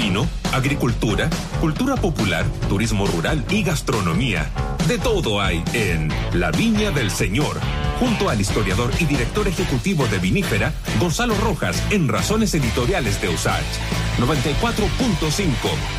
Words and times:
Vino, 0.00 0.28
agricultura, 0.52 1.28
cultura 1.60 1.96
popular, 1.96 2.46
turismo 2.68 3.04
rural 3.04 3.44
y 3.50 3.64
gastronomía. 3.64 4.48
De 4.86 4.96
todo 4.96 5.40
hay 5.40 5.64
en 5.72 6.08
La 6.34 6.52
Viña 6.52 6.92
del 6.92 7.10
Señor, 7.10 7.58
junto 7.98 8.30
al 8.30 8.40
historiador 8.40 8.92
y 9.00 9.06
director 9.06 9.48
ejecutivo 9.48 10.06
de 10.06 10.18
Vinífera, 10.20 10.72
Gonzalo 11.00 11.34
Rojas, 11.34 11.82
en 11.90 12.06
Razones 12.06 12.54
Editoriales 12.54 13.20
de 13.20 13.28
USACH. 13.30 13.64
94.5, 14.20 15.48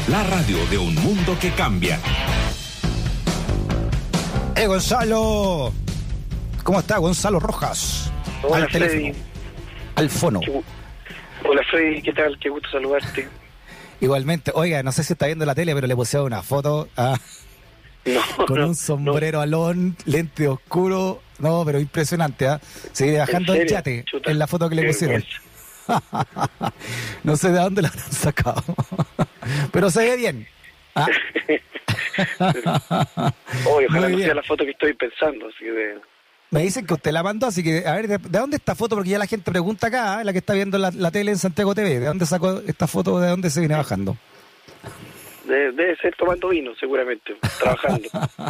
la 0.07 0.23
radio 0.23 0.66
de 0.68 0.77
un 0.77 0.95
mundo 0.95 1.38
que 1.38 1.52
cambia. 1.52 2.00
¡Eh, 4.55 4.66
Gonzalo! 4.66 5.73
¿Cómo 6.63 6.79
está 6.79 7.00
Gonzalo 7.00 7.41
Rojas? 7.41 8.09
Hola, 8.43 8.63
Al 8.63 8.71
teléfono. 8.71 9.02
Freddy. 9.02 9.13
Al 9.95 10.09
fono. 10.09 10.39
Hola, 11.45 11.61
Freddy, 11.70 12.02
¿qué 12.02 12.13
tal? 12.13 12.39
Qué 12.39 12.47
gusto 12.47 12.70
saludarte. 12.71 13.27
Igualmente, 14.02 14.52
oiga, 14.54 14.81
no 14.84 14.91
sé 14.91 15.03
si 15.03 15.13
está 15.13 15.26
viendo 15.26 15.45
la 15.45 15.55
tele, 15.55 15.73
pero 15.76 15.88
le 15.88 15.95
puse 15.95 16.20
una 16.20 16.41
foto 16.41 16.88
ah, 16.95 17.17
No, 18.05 18.45
con 18.45 18.59
no, 18.59 18.67
un 18.67 18.75
sombrero 18.75 19.41
alón, 19.41 19.95
lente 20.05 20.48
oscuro. 20.48 21.22
No, 21.39 21.63
pero 21.66 21.80
impresionante, 21.80 22.48
¿ah? 22.48 22.59
Sigue 22.91 23.17
bajando 23.17 23.53
¿En 23.53 23.62
el 23.62 23.67
yate 23.67 24.03
Chuta, 24.05 24.31
en 24.31 24.39
la 24.39 24.48
foto 24.48 24.70
que 24.70 24.75
le 24.75 24.88
pusieron. 24.88 25.23
no 27.23 27.35
sé 27.35 27.52
de 27.52 27.59
dónde 27.59 27.81
la 27.81 27.89
habrán 27.89 28.12
sacado. 28.12 28.63
pero 29.72 29.89
se 29.89 30.00
ve 30.02 30.17
bien. 30.17 30.47
Ah, 30.95 31.08
Oye, 33.70 33.88
ojalá 33.89 34.09
no 34.09 34.17
sea 34.17 34.34
la 34.34 34.44
foto 34.44 34.63
que 34.66 34.72
estoy 34.72 34.94
pensando. 34.94 35.47
Así 35.47 35.59
que, 35.59 35.97
Me 36.52 36.62
dicen 36.63 36.85
que 36.85 36.95
usted 36.95 37.12
la 37.12 37.21
mandó, 37.21 37.45
así 37.48 37.62
que, 37.63 37.85
a 37.85 37.94
ver, 37.94 38.08
¿de, 38.08 38.17
de 38.17 38.39
dónde 38.39 38.58
está 38.58 38.73
foto? 38.73 38.95
Porque 38.95 39.12
ya 39.12 39.20
la 39.20 39.27
gente 39.27 39.52
pregunta 39.52 39.88
acá, 39.88 40.21
¿eh? 40.21 40.26
la 40.26 40.31
que 40.31 40.39
está 40.39 40.53
viendo 40.53 40.77
la, 40.80 40.89
la 40.91 41.12
tele 41.12 41.31
en 41.31 41.38
Santiago 41.38 41.75
TV, 41.75 41.99
¿de 41.99 42.05
dónde 42.08 42.25
sacó 42.25 42.59
esta 42.66 42.88
foto? 42.88 43.20
¿De 43.20 43.27
dónde 43.30 43.49
se 43.52 43.59
viene 43.59 43.75
bajando? 43.75 44.17
de- 45.48 45.72
debe 45.72 45.95
ser 45.98 46.16
tomando 46.16 46.49
vino, 46.49 46.72
seguramente, 46.80 47.36
trabajando. 47.59 48.08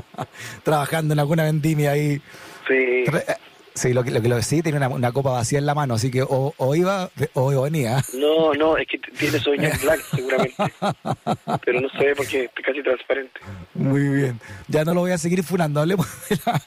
Trabajando 0.63 1.13
en 1.13 1.19
alguna 1.19 1.43
vendimia 1.43 1.91
ahí. 1.91 2.21
Sí, 2.67 2.73
eh, 2.73 3.35
Sí, 3.73 3.93
lo 3.93 4.03
que 4.03 4.11
lo, 4.11 4.21
que 4.21 4.27
lo 4.27 4.41
sí, 4.41 4.61
tiene 4.61 4.77
una, 4.77 4.89
una 4.89 5.11
copa 5.13 5.29
vacía 5.31 5.57
en 5.59 5.65
la 5.65 5.73
mano, 5.73 5.93
así 5.93 6.11
que 6.11 6.21
o, 6.23 6.53
o 6.57 6.75
iba 6.75 7.09
o 7.33 7.61
venía. 7.61 8.03
no, 8.15 8.53
no, 8.53 8.75
es 8.75 8.85
que 8.87 8.97
tiene 8.97 9.39
sueño 9.39 9.69
en 9.69 9.79
black, 9.79 10.01
seguramente. 10.13 10.55
Pero 11.65 11.79
no 11.79 11.87
ve 11.97 12.13
porque 12.17 12.45
es 12.45 12.65
casi 12.65 12.83
transparente. 12.83 13.39
Muy 13.75 14.01
bien. 14.09 14.39
Ya 14.67 14.83
no 14.83 14.93
lo 14.93 15.01
voy 15.01 15.11
a 15.11 15.17
seguir 15.17 15.43
funando. 15.43 15.79
Hablemos 15.79 16.05
de, 16.29 16.37
la- 16.45 16.61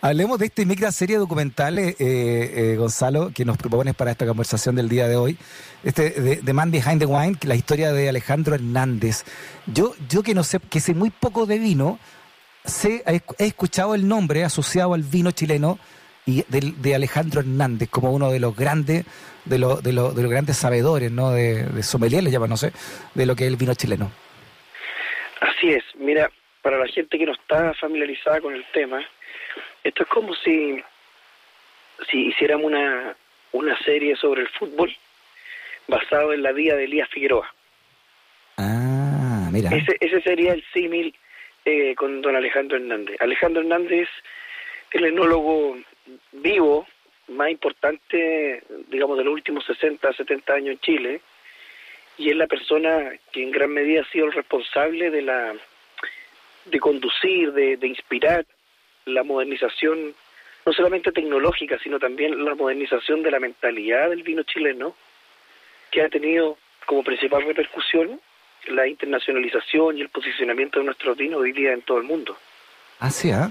hablemos 0.00 0.38
de 0.38 0.46
esta 0.46 0.64
micra 0.64 0.92
serie 0.92 1.16
documental, 1.16 1.78
eh, 1.78 1.96
eh, 1.98 2.76
Gonzalo, 2.76 3.30
que 3.34 3.44
nos 3.44 3.56
propones 3.56 3.94
para 3.94 4.10
esta 4.10 4.26
conversación 4.26 4.74
del 4.76 4.88
día 4.88 5.08
de 5.08 5.16
hoy. 5.16 5.36
Este, 5.82 6.10
de, 6.10 6.36
de 6.36 6.52
Man 6.52 6.70
Behind 6.70 6.98
the 6.98 7.06
Wine, 7.06 7.36
la 7.42 7.54
historia 7.54 7.92
de 7.92 8.08
Alejandro 8.08 8.54
Hernández. 8.54 9.24
Yo, 9.66 9.94
yo 10.08 10.22
que 10.22 10.34
no 10.34 10.44
sé, 10.44 10.58
que 10.60 10.80
sé 10.80 10.94
muy 10.94 11.10
poco 11.10 11.46
de 11.46 11.58
vino, 11.58 11.98
sé, 12.64 13.02
he, 13.06 13.46
escuchado 13.46 13.94
el 13.94 14.08
nombre 14.08 14.44
asociado 14.44 14.94
al 14.94 15.02
vino 15.02 15.30
chileno 15.30 15.78
y 16.26 16.42
del- 16.48 16.80
de, 16.80 16.94
Alejandro 16.94 17.40
Hernández 17.40 17.90
como 17.90 18.12
uno 18.12 18.30
de 18.30 18.40
los 18.40 18.56
grandes, 18.56 19.04
de, 19.44 19.58
los 19.58 19.82
de, 19.82 19.90
de 19.90 19.94
los 20.22 20.30
grandes 20.30 20.56
sabedores, 20.56 21.10
¿no? 21.12 21.30
De, 21.30 21.64
de 21.64 22.22
le 22.22 22.30
llaman, 22.30 22.50
no 22.50 22.56
sé, 22.56 22.72
de 23.14 23.26
lo 23.26 23.36
que 23.36 23.44
es 23.44 23.50
el 23.50 23.56
vino 23.56 23.74
chileno. 23.74 24.10
Así 25.40 25.68
es, 25.68 25.84
mira, 25.98 26.30
para 26.62 26.78
la 26.78 26.86
gente 26.86 27.18
que 27.18 27.26
no 27.26 27.32
está 27.32 27.74
familiarizada 27.74 28.40
con 28.40 28.54
el 28.54 28.64
tema, 28.72 29.00
esto 29.84 30.02
es 30.02 30.08
como 30.08 30.34
si, 30.34 30.82
si 32.10 32.28
hiciéramos 32.28 32.66
una, 32.66 33.14
una 33.52 33.78
serie 33.80 34.16
sobre 34.16 34.42
el 34.42 34.48
fútbol 34.48 34.94
basado 35.86 36.32
en 36.32 36.42
la 36.42 36.52
vida 36.52 36.74
de 36.74 36.84
Elías 36.84 37.08
Figueroa. 37.10 37.54
Ah, 38.56 39.50
mira. 39.52 39.70
Ese, 39.70 39.96
ese 40.00 40.22
sería 40.22 40.54
el 40.54 40.64
símil 40.72 41.14
eh, 41.66 41.94
con 41.94 42.22
don 42.22 42.34
Alejandro 42.34 42.78
Hernández. 42.78 43.20
Alejandro 43.20 43.60
Hernández, 43.60 44.08
el 44.90 45.04
enólogo 45.04 45.76
vivo 46.32 46.86
más 47.28 47.50
importante, 47.50 48.62
digamos, 48.88 49.18
de 49.18 49.24
los 49.24 49.34
últimos 49.34 49.64
60, 49.66 50.12
70 50.14 50.52
años 50.52 50.70
en 50.72 50.80
Chile, 50.80 51.20
y 52.16 52.30
es 52.30 52.36
la 52.36 52.46
persona 52.46 53.12
que 53.32 53.42
en 53.42 53.50
gran 53.50 53.70
medida 53.70 54.02
ha 54.02 54.10
sido 54.10 54.26
el 54.26 54.32
responsable 54.32 55.10
de 55.10 55.22
la 55.22 55.54
de 56.66 56.80
conducir, 56.80 57.52
de, 57.52 57.76
de 57.76 57.86
inspirar 57.86 58.46
la 59.06 59.22
modernización, 59.22 60.14
no 60.66 60.72
solamente 60.72 61.12
tecnológica, 61.12 61.78
sino 61.82 61.98
también 61.98 62.44
la 62.44 62.54
modernización 62.54 63.22
de 63.22 63.30
la 63.30 63.40
mentalidad 63.40 64.10
del 64.10 64.22
vino 64.22 64.42
chileno, 64.42 64.94
que 65.90 66.02
ha 66.02 66.08
tenido 66.08 66.58
como 66.86 67.02
principal 67.04 67.44
repercusión 67.44 68.20
la 68.68 68.86
internacionalización 68.86 69.98
y 69.98 70.00
el 70.00 70.08
posicionamiento 70.08 70.78
de 70.78 70.86
nuestros 70.86 71.16
vinos 71.16 71.40
hoy 71.40 71.52
día 71.52 71.72
en 71.72 71.82
todo 71.82 71.98
el 71.98 72.04
mundo. 72.04 72.36
Ah, 72.98 73.10
sí, 73.10 73.30
¿ah? 73.30 73.50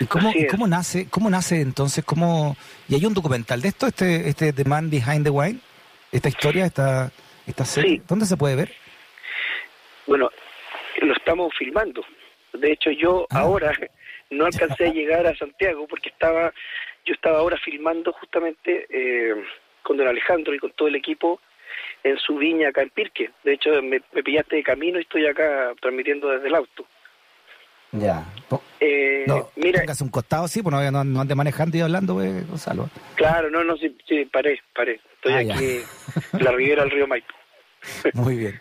¿Y 0.00 0.04
Así 0.04 0.46
cómo 0.46 0.66
nace, 0.66 1.08
cómo 1.10 1.28
nace 1.28 1.60
entonces? 1.60 2.04
¿Cómo... 2.04 2.56
¿Y 2.88 2.94
hay 2.94 3.04
un 3.04 3.12
documental 3.12 3.60
de 3.60 3.68
esto, 3.68 3.86
este, 3.86 4.28
este 4.28 4.52
The 4.52 4.64
Man 4.64 4.88
Behind 4.88 5.24
the 5.24 5.30
Wine? 5.30 5.58
¿Esta 6.10 6.28
historia, 6.28 6.64
esta, 6.64 7.10
esta 7.46 7.64
serie? 7.66 7.96
Sí. 7.98 8.02
¿Dónde 8.08 8.24
se 8.24 8.36
puede 8.36 8.56
ver? 8.56 8.72
Bueno, 10.06 10.30
lo 11.02 11.12
estamos 11.12 11.52
filmando. 11.58 12.02
De 12.54 12.72
hecho, 12.72 12.90
yo 12.92 13.26
Ah. 13.30 13.40
ahora 13.40 13.72
no 14.34 14.46
alcancé 14.46 14.86
a 14.86 14.92
llegar 14.92 15.26
a 15.26 15.36
Santiago 15.36 15.86
porque 15.86 16.08
estaba, 16.10 16.52
yo 17.04 17.14
estaba 17.14 17.38
ahora 17.38 17.56
filmando 17.58 18.12
justamente 18.12 18.86
eh, 18.90 19.34
con 19.82 19.96
don 19.96 20.08
Alejandro 20.08 20.54
y 20.54 20.58
con 20.58 20.72
todo 20.72 20.88
el 20.88 20.96
equipo 20.96 21.40
en 22.02 22.18
su 22.18 22.36
viña 22.36 22.68
acá 22.68 22.82
en 22.82 22.90
Pirque. 22.90 23.30
De 23.42 23.54
hecho, 23.54 23.70
me, 23.82 24.00
me 24.12 24.22
pillaste 24.22 24.56
de 24.56 24.62
camino 24.62 24.98
y 24.98 25.02
estoy 25.02 25.26
acá 25.26 25.72
transmitiendo 25.80 26.28
desde 26.28 26.48
el 26.48 26.54
auto. 26.54 26.86
Ya. 27.92 28.24
Eh, 28.80 29.24
No, 29.28 29.50
mira, 29.56 29.82
un 30.00 30.08
costado, 30.10 30.48
sí, 30.48 30.62
pues 30.62 30.74
no, 30.74 30.90
no, 30.90 31.04
no 31.04 31.20
ande 31.20 31.34
manejando 31.36 31.76
y 31.76 31.80
hablando, 31.80 32.14
pues, 32.14 32.46
Gonzalo. 32.48 32.90
claro, 33.14 33.50
no, 33.50 33.62
no, 33.62 33.76
sí, 33.76 33.96
sí, 34.08 34.24
paré, 34.24 34.60
paré. 34.74 35.00
Estoy 35.14 35.32
Ah, 35.32 35.38
aquí 35.54 35.80
en 36.32 36.44
la 36.44 36.50
ribera 36.52 36.82
del 36.82 36.90
río 36.90 37.06
Maipo. 37.06 37.32
Muy 38.14 38.36
bien. 38.36 38.60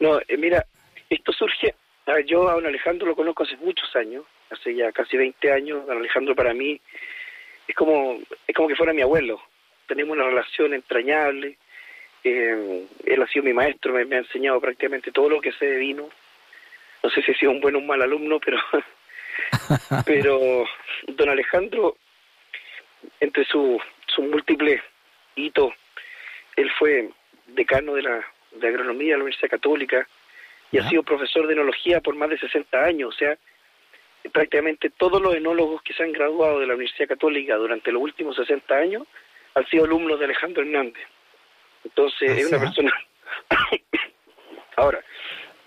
No, 0.00 0.18
eh, 0.20 0.36
mira, 0.38 0.64
esto 1.10 1.32
surge, 1.32 1.74
a 2.06 2.12
ver, 2.12 2.24
yo 2.26 2.48
a 2.48 2.54
don 2.54 2.66
Alejandro 2.66 3.06
lo 3.08 3.16
conozco 3.16 3.42
hace 3.42 3.56
muchos 3.56 3.94
años, 3.96 4.24
hace 4.50 4.74
ya 4.74 4.92
casi 4.92 5.16
20 5.16 5.52
años, 5.52 5.86
don 5.86 5.98
Alejandro 5.98 6.34
para 6.34 6.54
mí 6.54 6.80
es 7.66 7.74
como, 7.74 8.18
es 8.46 8.54
como 8.54 8.68
que 8.68 8.76
fuera 8.76 8.92
mi 8.92 9.02
abuelo, 9.02 9.40
tenemos 9.86 10.14
una 10.16 10.24
relación 10.26 10.74
entrañable, 10.74 11.56
eh, 12.22 12.86
él 13.04 13.22
ha 13.22 13.26
sido 13.28 13.44
mi 13.44 13.52
maestro, 13.52 13.92
me, 13.92 14.04
me 14.04 14.16
ha 14.16 14.20
enseñado 14.20 14.60
prácticamente 14.60 15.12
todo 15.12 15.28
lo 15.28 15.40
que 15.40 15.52
sé 15.52 15.66
de 15.66 15.76
vino, 15.78 16.08
no 17.02 17.10
sé 17.10 17.22
si 17.22 17.32
he 17.32 17.34
sido 17.34 17.52
un 17.52 17.60
buen 17.60 17.74
o 17.74 17.78
un 17.78 17.86
mal 17.86 18.00
alumno, 18.02 18.38
pero, 18.40 18.58
pero 20.06 20.64
don 21.08 21.28
Alejandro, 21.28 21.96
entre 23.20 23.44
sus 23.44 23.80
sus 24.06 24.24
múltiples 24.26 24.80
hitos, 25.34 25.72
él 26.56 26.70
fue 26.78 27.08
decano 27.48 27.94
de 27.94 28.02
la 28.02 28.24
de 28.52 28.68
agronomía 28.68 29.12
de 29.12 29.18
la 29.18 29.24
Universidad 29.24 29.50
Católica 29.50 30.06
y 30.70 30.78
Ya. 30.78 30.84
ha 30.86 30.88
sido 30.88 31.02
profesor 31.02 31.46
de 31.46 31.54
enología 31.54 32.00
por 32.00 32.14
más 32.14 32.30
de 32.30 32.38
60 32.38 32.84
años, 32.84 33.14
o 33.14 33.18
sea, 33.18 33.36
prácticamente 34.32 34.90
todos 34.90 35.20
los 35.20 35.34
enólogos 35.34 35.82
que 35.82 35.92
se 35.92 36.02
han 36.02 36.12
graduado 36.12 36.60
de 36.60 36.66
la 36.66 36.74
Universidad 36.74 37.08
Católica 37.08 37.56
durante 37.56 37.92
los 37.92 38.02
últimos 38.02 38.36
60 38.36 38.74
años 38.74 39.06
han 39.54 39.66
sido 39.66 39.84
alumnos 39.84 40.18
de 40.18 40.24
Alejandro 40.24 40.62
Hernández. 40.62 41.06
Entonces, 41.84 42.30
es 42.30 42.46
una 42.48 42.56
¿ah? 42.56 42.60
persona... 42.60 42.92
Ahora, 44.76 45.04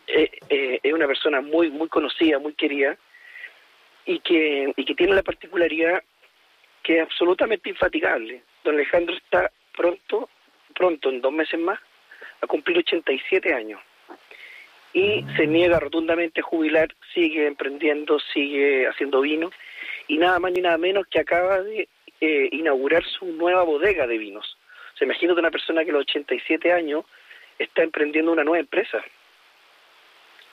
eh, 0.08 0.30
eh, 0.50 0.80
es 0.84 0.94
una 0.94 1.08
persona 1.08 1.42
muy 1.42 1.70
muy 1.70 1.88
conocida, 1.88 2.40
muy 2.40 2.54
querida 2.54 2.98
y 4.06 4.20
que, 4.20 4.74
y 4.76 4.86
que 4.86 4.96
tiene 4.96 5.14
la 5.14 5.24
particularidad 5.24 6.02
que 6.84 6.98
es 6.98 7.04
absolutamente 7.04 7.70
infatigable. 7.70 8.42
Don 8.64 8.76
Alejandro 8.76 9.16
está 9.16 9.52
pronto, 9.76 10.30
pronto, 10.74 11.10
en 11.10 11.22
dos 11.22 11.34
meses 11.34 11.60
más, 11.60 11.80
a 12.42 12.48
cumplir 12.48 12.78
87 12.78 13.54
años. 13.54 13.82
Y 14.94 15.26
se 15.36 15.48
niega 15.48 15.80
rotundamente 15.80 16.42
a 16.42 16.44
jubilar, 16.44 16.94
sigue 17.14 17.46
emprendiendo, 17.46 18.20
sigue 18.34 18.88
haciendo 18.88 19.22
vino, 19.22 19.52
y 20.08 20.18
nada 20.18 20.40
más 20.40 20.52
ni 20.54 20.62
nada 20.62 20.78
menos 20.78 21.06
que 21.08 21.20
acaba 21.20 21.62
de 21.62 21.88
eh, 22.20 22.50
inaugurar 22.52 23.04
su 23.04 23.26
nueva 23.26 23.64
bodega 23.64 24.08
de 24.08 24.18
vinos. 24.18 24.58
Se 24.98 25.06
imagina 25.06 25.34
de 25.34 25.40
una 25.40 25.52
persona 25.52 25.84
que 25.84 25.92
a 25.92 25.94
los 25.94 26.02
87 26.02 26.72
años 26.72 27.06
está 27.60 27.84
emprendiendo 27.84 28.32
una 28.32 28.44
nueva 28.44 28.60
empresa. 28.60 29.04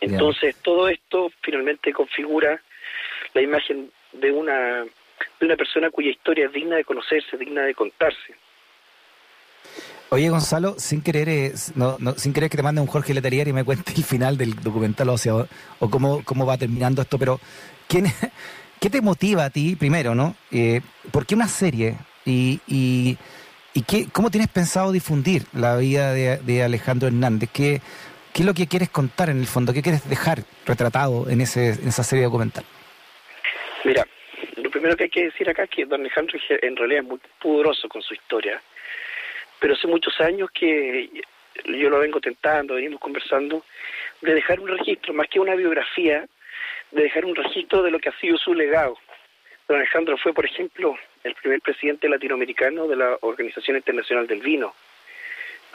Bien. 0.01 0.13
Entonces, 0.13 0.57
todo 0.57 0.89
esto 0.89 1.33
finalmente 1.41 1.93
configura 1.93 2.61
la 3.33 3.41
imagen 3.41 3.91
de 4.13 4.31
una 4.31 4.85
de 5.41 5.47
una 5.47 5.57
persona 5.57 5.91
cuya 5.91 6.11
historia 6.11 6.47
es 6.47 6.53
digna 6.53 6.77
de 6.77 6.85
conocerse, 6.85 7.37
digna 7.37 7.63
de 7.63 7.75
contarse. 7.75 8.35
Oye, 10.15 10.29
Gonzalo, 10.29 10.77
sin 10.79 11.03
querer, 11.03 11.29
eh, 11.29 11.53
no, 11.75 11.97
no, 11.99 12.13
sin 12.13 12.33
querer 12.33 12.49
que 12.49 12.57
te 12.57 12.63
mande 12.63 12.81
un 12.81 12.87
Jorge 12.87 13.13
Letelier 13.13 13.49
y 13.49 13.53
me 13.53 13.65
cuente 13.65 13.93
el 13.97 14.05
final 14.05 14.39
del 14.39 14.55
documental, 14.55 15.09
o 15.09 15.19
sea, 15.19 15.35
o, 15.81 15.91
cómo, 15.91 16.23
cómo 16.25 16.47
va 16.47 16.57
terminando 16.57 17.03
esto, 17.03 17.19
pero 17.19 17.41
¿quién, 17.89 18.05
¿qué 18.81 18.91
te 18.91 19.01
motiva 19.01 19.47
a 19.47 19.51
ti, 19.51 19.75
primero, 19.75 20.15
no? 20.15 20.37
Eh, 20.53 20.83
¿Por 21.11 21.27
qué 21.27 21.35
una 21.35 21.49
serie? 21.49 21.97
Y, 22.25 22.61
y, 22.69 23.19
¿Y 23.73 23.83
qué, 23.83 24.07
cómo 24.13 24.31
tienes 24.31 24.49
pensado 24.51 24.93
difundir 24.93 25.47
la 25.53 25.79
vida 25.79 26.13
de, 26.13 26.63
Alejandro 26.63 27.09
Hernández? 27.09 27.51
¿Qué, 27.53 27.81
¿Qué, 28.33 28.43
es 28.43 28.47
lo 28.47 28.55
que 28.55 28.69
quieres 28.69 28.91
contar 28.91 29.31
en 29.31 29.41
el 29.41 29.47
fondo? 29.47 29.73
¿Qué 29.73 29.83
quieres 29.83 30.09
dejar 30.09 30.45
retratado 30.65 31.29
en, 31.29 31.41
ese, 31.41 31.71
en 31.71 31.89
esa 31.89 32.05
serie 32.05 32.27
documental? 32.27 32.65
Mira, 33.83 34.07
lo 34.59 34.71
primero 34.71 34.97
que 34.97 35.05
hay 35.05 35.11
que 35.11 35.25
decir 35.25 35.51
acá 35.51 35.65
es 35.65 35.71
que 35.71 35.87
don 35.87 36.03
Alejandro 36.03 36.39
en 36.49 36.77
realidad 36.77 37.03
es 37.03 37.09
muy 37.09 37.19
pudoroso 37.43 37.89
con 37.89 38.01
su 38.01 38.15
historia, 38.15 38.63
pero 39.65 39.77
hace 39.77 39.87
muchos 39.87 40.21
años 40.21 40.51
que 40.51 41.09
yo 41.65 41.89
lo 41.89 41.99
vengo 42.01 42.21
tentando, 42.21 42.75
venimos 42.75 43.01
conversando, 43.01 43.65
de 44.21 44.35
dejar 44.35 44.61
un 44.61 44.69
registro, 44.69 45.15
más 45.15 45.27
que 45.27 45.41
una 45.41 45.55
biografía, 45.55 46.27
de 46.91 47.03
dejar 47.03 47.25
un 47.25 47.35
registro 47.35 47.83
de 47.83 47.91
lo 47.91 47.99
que 47.99 48.11
ha 48.11 48.19
sido 48.19 48.37
su 48.37 48.53
legado. 48.53 48.99
Don 49.67 49.79
Alejandro 49.79 50.19
fue, 50.19 50.35
por 50.35 50.45
ejemplo, 50.45 50.99
el 51.23 51.35
primer 51.37 51.63
presidente 51.63 52.11
latinoamericano 52.11 52.87
de 52.87 52.97
la 52.97 53.17
Organización 53.23 53.79
Internacional 53.79 54.27
del 54.27 54.43
Vino. 54.43 54.75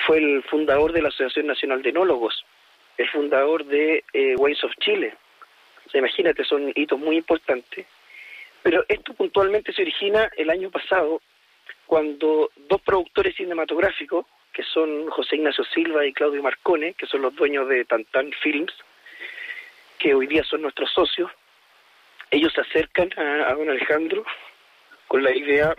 Fue 0.05 0.19
el 0.19 0.43
fundador 0.43 0.91
de 0.91 1.01
la 1.01 1.07
Asociación 1.07 1.47
Nacional 1.47 1.81
de 1.81 1.89
Enólogos, 1.89 2.45
el 2.95 3.09
fundador 3.09 3.65
de 3.65 4.03
eh, 4.13 4.35
of 4.37 4.73
Chile. 4.81 5.15
O 5.91 5.97
imagínate, 5.97 6.43
son 6.43 6.71
hitos 6.75 6.99
muy 6.99 7.17
importantes. 7.17 7.87
Pero 8.61 8.85
esto 8.87 9.15
puntualmente 9.15 9.73
se 9.73 9.81
origina 9.81 10.29
el 10.37 10.51
año 10.51 10.69
pasado, 10.69 11.23
cuando 11.89 12.51
dos 12.55 12.81
productores 12.83 13.35
cinematográficos, 13.35 14.27
que 14.53 14.61
son 14.61 15.09
José 15.09 15.37
Ignacio 15.37 15.63
Silva 15.63 16.05
y 16.05 16.13
Claudio 16.13 16.43
Marcone, 16.43 16.93
que 16.93 17.07
son 17.07 17.23
los 17.23 17.33
dueños 17.33 17.67
de 17.67 17.83
Tantan 17.83 18.31
Films, 18.43 18.71
que 19.97 20.13
hoy 20.13 20.27
día 20.27 20.43
son 20.43 20.61
nuestros 20.61 20.91
socios, 20.91 21.31
ellos 22.29 22.53
se 22.53 22.61
acercan 22.61 23.09
a, 23.17 23.55
don 23.55 23.71
Alejandro 23.71 24.23
con 25.07 25.23
la 25.23 25.35
idea, 25.35 25.73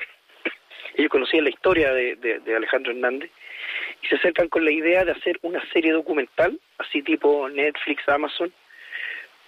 ellos 0.96 1.12
conocían 1.12 1.44
la 1.44 1.50
historia 1.50 1.92
de, 1.92 2.42
Alejandro 2.56 2.90
Hernández, 2.90 3.30
y 4.02 4.08
se 4.08 4.16
acercan 4.16 4.48
con 4.48 4.64
la 4.64 4.72
idea 4.72 5.04
de 5.04 5.12
hacer 5.12 5.38
una 5.42 5.64
serie 5.72 5.92
documental, 5.92 6.58
así 6.78 7.02
tipo 7.02 7.48
Netflix, 7.48 8.08
Amazon, 8.08 8.52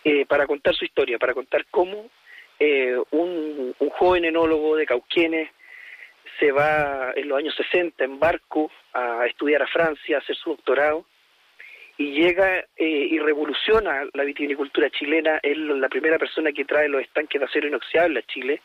eh, 0.04 0.26
para 0.26 0.46
contar 0.46 0.76
su 0.76 0.84
historia, 0.84 1.18
para 1.18 1.34
contar 1.34 1.66
cómo 1.72 2.08
eh, 2.60 2.96
un, 3.10 3.74
un, 3.76 3.90
joven 3.90 4.26
enólogo 4.26 4.76
de 4.76 4.86
Cauquienes 4.86 5.50
se 6.38 6.52
va 6.52 7.12
en 7.14 7.28
los 7.28 7.38
años 7.38 7.54
60 7.56 8.04
en 8.04 8.18
barco 8.18 8.70
a 8.92 9.26
estudiar 9.26 9.62
a 9.62 9.66
Francia, 9.66 10.16
a 10.16 10.20
hacer 10.20 10.36
su 10.36 10.50
doctorado, 10.50 11.06
y 11.98 12.12
llega 12.12 12.64
eh, 12.76 13.08
y 13.10 13.18
revoluciona 13.18 14.04
la 14.12 14.24
vitivinicultura 14.24 14.90
chilena. 14.90 15.38
Es 15.42 15.56
la 15.56 15.88
primera 15.88 16.18
persona 16.18 16.52
que 16.52 16.64
trae 16.64 16.88
los 16.88 17.02
estanques 17.02 17.40
de 17.40 17.44
acero 17.44 17.68
inoxidable 17.68 18.20
a 18.20 18.22
Chile. 18.22 18.60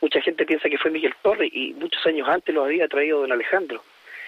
Mucha 0.00 0.20
gente 0.20 0.44
piensa 0.44 0.68
que 0.68 0.78
fue 0.78 0.90
Miguel 0.90 1.14
Torres 1.22 1.50
y 1.52 1.72
muchos 1.74 2.04
años 2.06 2.28
antes 2.28 2.54
lo 2.54 2.64
había 2.64 2.88
traído 2.88 3.20
don 3.20 3.32
Alejandro. 3.32 3.82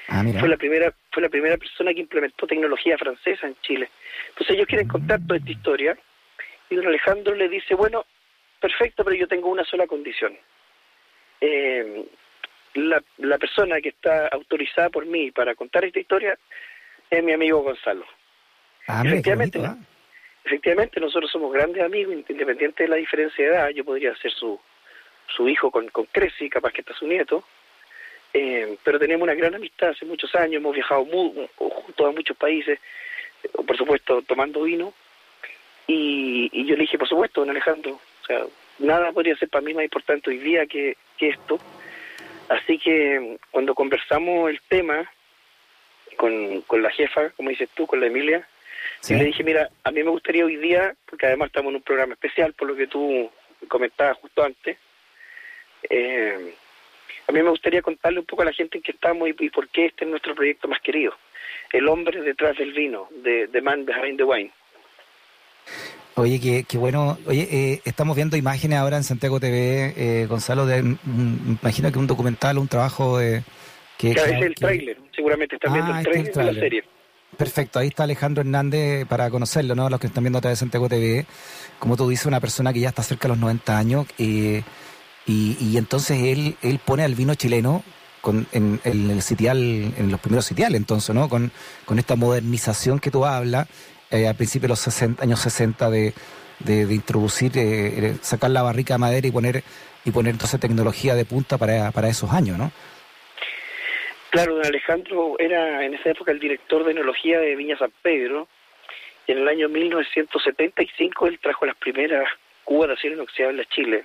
Ah, 0.08 0.22
fue 0.38 0.48
la 0.48 0.56
primera 0.56 0.94
fue 1.10 1.22
la 1.22 1.28
primera 1.28 1.56
persona 1.56 1.92
que 1.92 2.00
implementó 2.00 2.46
tecnología 2.46 2.96
francesa 2.96 3.48
en 3.48 3.56
Chile. 3.62 3.90
Entonces 4.28 4.54
ellos 4.54 4.68
quieren 4.68 4.86
contar 4.86 5.18
toda 5.26 5.38
esta 5.38 5.50
historia 5.50 5.98
y 6.70 6.76
don 6.76 6.86
Alejandro 6.86 7.34
le 7.34 7.48
dice, 7.48 7.74
bueno, 7.74 8.06
perfecto, 8.60 9.04
pero 9.04 9.16
yo 9.16 9.26
tengo 9.26 9.48
una 9.48 9.64
sola 9.64 9.86
condición. 9.86 10.36
Eh, 11.40 12.06
la, 12.76 13.02
la 13.18 13.38
persona 13.38 13.80
que 13.80 13.90
está 13.90 14.28
autorizada 14.28 14.90
por 14.90 15.06
mí 15.06 15.30
para 15.30 15.54
contar 15.54 15.84
esta 15.84 16.00
historia 16.00 16.38
es 17.10 17.24
mi 17.24 17.32
amigo 17.32 17.62
Gonzalo. 17.62 18.04
Ah, 18.86 19.02
efectivamente, 19.04 19.58
¿ah? 19.64 19.76
efectivamente, 20.44 21.00
nosotros 21.00 21.30
somos 21.30 21.52
grandes 21.52 21.82
amigos, 21.82 22.14
independiente 22.28 22.84
de 22.84 22.88
la 22.88 22.96
diferencia 22.96 23.44
de 23.44 23.50
edad. 23.50 23.68
Yo 23.70 23.84
podría 23.84 24.14
ser 24.16 24.30
su, 24.32 24.60
su 25.34 25.48
hijo 25.48 25.70
con, 25.70 25.88
con 25.88 26.06
Creci, 26.06 26.48
capaz 26.48 26.72
que 26.72 26.82
está 26.82 26.94
su 26.94 27.06
nieto. 27.06 27.44
Eh, 28.32 28.76
pero 28.84 28.98
tenemos 28.98 29.22
una 29.22 29.34
gran 29.34 29.54
amistad 29.54 29.90
hace 29.90 30.04
muchos 30.04 30.34
años, 30.34 30.56
hemos 30.56 30.74
viajado 30.74 31.04
juntos 31.04 32.06
a 32.06 32.10
muchos 32.10 32.36
países, 32.36 32.78
por 33.66 33.76
supuesto 33.76 34.22
tomando 34.22 34.62
vino. 34.62 34.92
Y, 35.86 36.50
y 36.52 36.66
yo 36.66 36.74
le 36.74 36.82
dije, 36.82 36.98
por 36.98 37.08
supuesto, 37.08 37.40
don 37.40 37.50
Alejandro, 37.50 37.92
o 37.92 38.26
sea, 38.26 38.42
nada 38.78 39.12
podría 39.12 39.36
ser 39.36 39.48
para 39.48 39.64
mí 39.64 39.72
más 39.72 39.84
importante 39.84 40.30
hoy 40.30 40.38
día 40.38 40.66
que, 40.66 40.96
que 41.16 41.28
esto. 41.30 41.58
Así 42.48 42.78
que 42.78 43.38
cuando 43.50 43.74
conversamos 43.74 44.50
el 44.50 44.60
tema 44.68 45.10
con, 46.16 46.62
con 46.62 46.82
la 46.82 46.90
jefa, 46.90 47.30
como 47.30 47.50
dices 47.50 47.68
tú, 47.74 47.86
con 47.86 48.00
la 48.00 48.06
Emilia, 48.06 48.46
y 49.08 49.14
le 49.14 49.24
dije, 49.24 49.44
mira, 49.44 49.68
a 49.84 49.90
mí 49.90 50.02
me 50.02 50.10
gustaría 50.10 50.44
hoy 50.44 50.56
día, 50.56 50.94
porque 51.06 51.26
además 51.26 51.48
estamos 51.48 51.70
en 51.70 51.76
un 51.76 51.82
programa 51.82 52.14
especial, 52.14 52.52
por 52.54 52.68
lo 52.68 52.76
que 52.76 52.86
tú 52.86 53.30
comentabas 53.68 54.16
justo 54.18 54.42
antes, 54.42 54.78
eh, 55.88 56.54
a 57.28 57.32
mí 57.32 57.42
me 57.42 57.50
gustaría 57.50 57.82
contarle 57.82 58.20
un 58.20 58.26
poco 58.26 58.42
a 58.42 58.46
la 58.46 58.52
gente 58.52 58.78
en 58.78 58.82
qué 58.82 58.92
estamos 58.92 59.28
y, 59.28 59.50
por 59.50 59.68
qué 59.68 59.86
este 59.86 60.04
es 60.04 60.10
nuestro 60.10 60.34
proyecto 60.34 60.68
más 60.68 60.80
querido, 60.80 61.16
El 61.72 61.88
hombre 61.88 62.20
detrás 62.22 62.56
del 62.56 62.72
vino, 62.72 63.08
de 63.10 63.48
The 63.48 63.60
Man 63.60 63.84
Behind 63.84 64.16
the 64.16 64.24
Wine. 64.24 64.52
Oye, 66.18 66.40
qué, 66.40 66.64
qué 66.64 66.78
bueno. 66.78 67.18
Oye, 67.26 67.46
eh, 67.50 67.82
estamos 67.84 68.16
viendo 68.16 68.38
imágenes 68.38 68.78
ahora 68.78 68.96
en 68.96 69.04
Santiago 69.04 69.38
TV, 69.38 69.92
eh, 69.96 70.26
Gonzalo, 70.26 70.64
de, 70.64 70.78
imagino 70.78 71.92
que 71.92 71.98
un 71.98 72.06
documental, 72.06 72.56
un 72.56 72.68
trabajo 72.68 73.18
de... 73.18 73.42
Que, 73.98 74.12
es 74.12 74.16
el 74.16 74.54
tráiler, 74.54 74.96
seguramente 75.14 75.56
están 75.56 75.74
viendo 75.74 75.90
el 75.90 75.96
ah, 75.96 76.00
este 76.00 76.10
tráiler 76.10 76.34
de 76.34 76.52
la 76.52 76.60
serie. 76.60 76.84
Perfecto, 77.36 77.78
ahí 77.78 77.88
está 77.88 78.04
Alejandro 78.04 78.40
Hernández 78.40 79.06
para 79.06 79.28
conocerlo, 79.28 79.74
¿no? 79.74 79.90
Los 79.90 80.00
que 80.00 80.06
están 80.06 80.24
viendo 80.24 80.38
a 80.38 80.40
través 80.40 80.58
de 80.58 80.60
Santiago 80.60 80.88
TV. 80.88 81.26
Como 81.78 81.98
tú 81.98 82.08
dices, 82.08 82.24
una 82.24 82.40
persona 82.40 82.72
que 82.72 82.80
ya 82.80 82.88
está 82.88 83.02
cerca 83.02 83.28
de 83.28 83.34
los 83.34 83.38
90 83.38 83.78
años 83.78 84.06
eh, 84.18 84.62
y, 85.26 85.58
y, 85.60 85.76
entonces 85.76 86.18
él, 86.18 86.56
él 86.62 86.80
pone 86.82 87.04
al 87.04 87.14
vino 87.14 87.34
chileno 87.34 87.84
con, 88.22 88.46
en, 88.52 88.80
el 88.84 89.20
sitial, 89.20 89.58
en 89.58 90.10
los 90.10 90.20
primeros 90.20 90.46
sitiales, 90.46 90.78
entonces, 90.78 91.14
¿no? 91.14 91.28
Con, 91.28 91.52
con 91.84 91.98
esta 91.98 92.16
modernización 92.16 93.00
que 93.00 93.10
tú 93.10 93.26
hablas 93.26 93.68
eh, 94.10 94.28
al 94.28 94.34
principio 94.34 94.66
de 94.66 94.72
los 94.72 94.80
60, 94.80 95.22
años 95.22 95.40
60 95.40 95.90
de, 95.90 96.14
de, 96.60 96.94
introducir, 96.94 97.52
eh, 97.56 98.14
sacar 98.22 98.50
la 98.50 98.62
barrica 98.62 98.94
de 98.94 98.98
madera 98.98 99.26
y 99.26 99.30
poner 99.30 99.62
y 100.04 100.12
poner 100.12 100.32
entonces 100.32 100.60
tecnología 100.60 101.14
de 101.16 101.24
punta 101.24 101.58
para, 101.58 101.90
para 101.90 102.08
esos 102.08 102.32
años, 102.32 102.56
¿no? 102.56 102.70
Claro, 104.30 104.54
don 104.54 104.66
Alejandro 104.66 105.36
era 105.38 105.84
en 105.84 105.94
esa 105.94 106.10
época 106.10 106.30
el 106.30 106.38
director 106.38 106.84
de 106.84 106.92
enología 106.92 107.40
de 107.40 107.56
Viña 107.56 107.76
San 107.76 107.92
Pedro 108.02 108.46
y 109.26 109.32
en 109.32 109.38
el 109.38 109.48
año 109.48 109.68
1975 109.68 111.26
él 111.26 111.38
trajo 111.40 111.66
las 111.66 111.76
primeras 111.76 112.28
cubas 112.62 112.88
de 112.88 112.94
acero 112.94 113.14
inoxidable 113.14 113.62
a 113.62 113.74
Chile, 113.74 114.04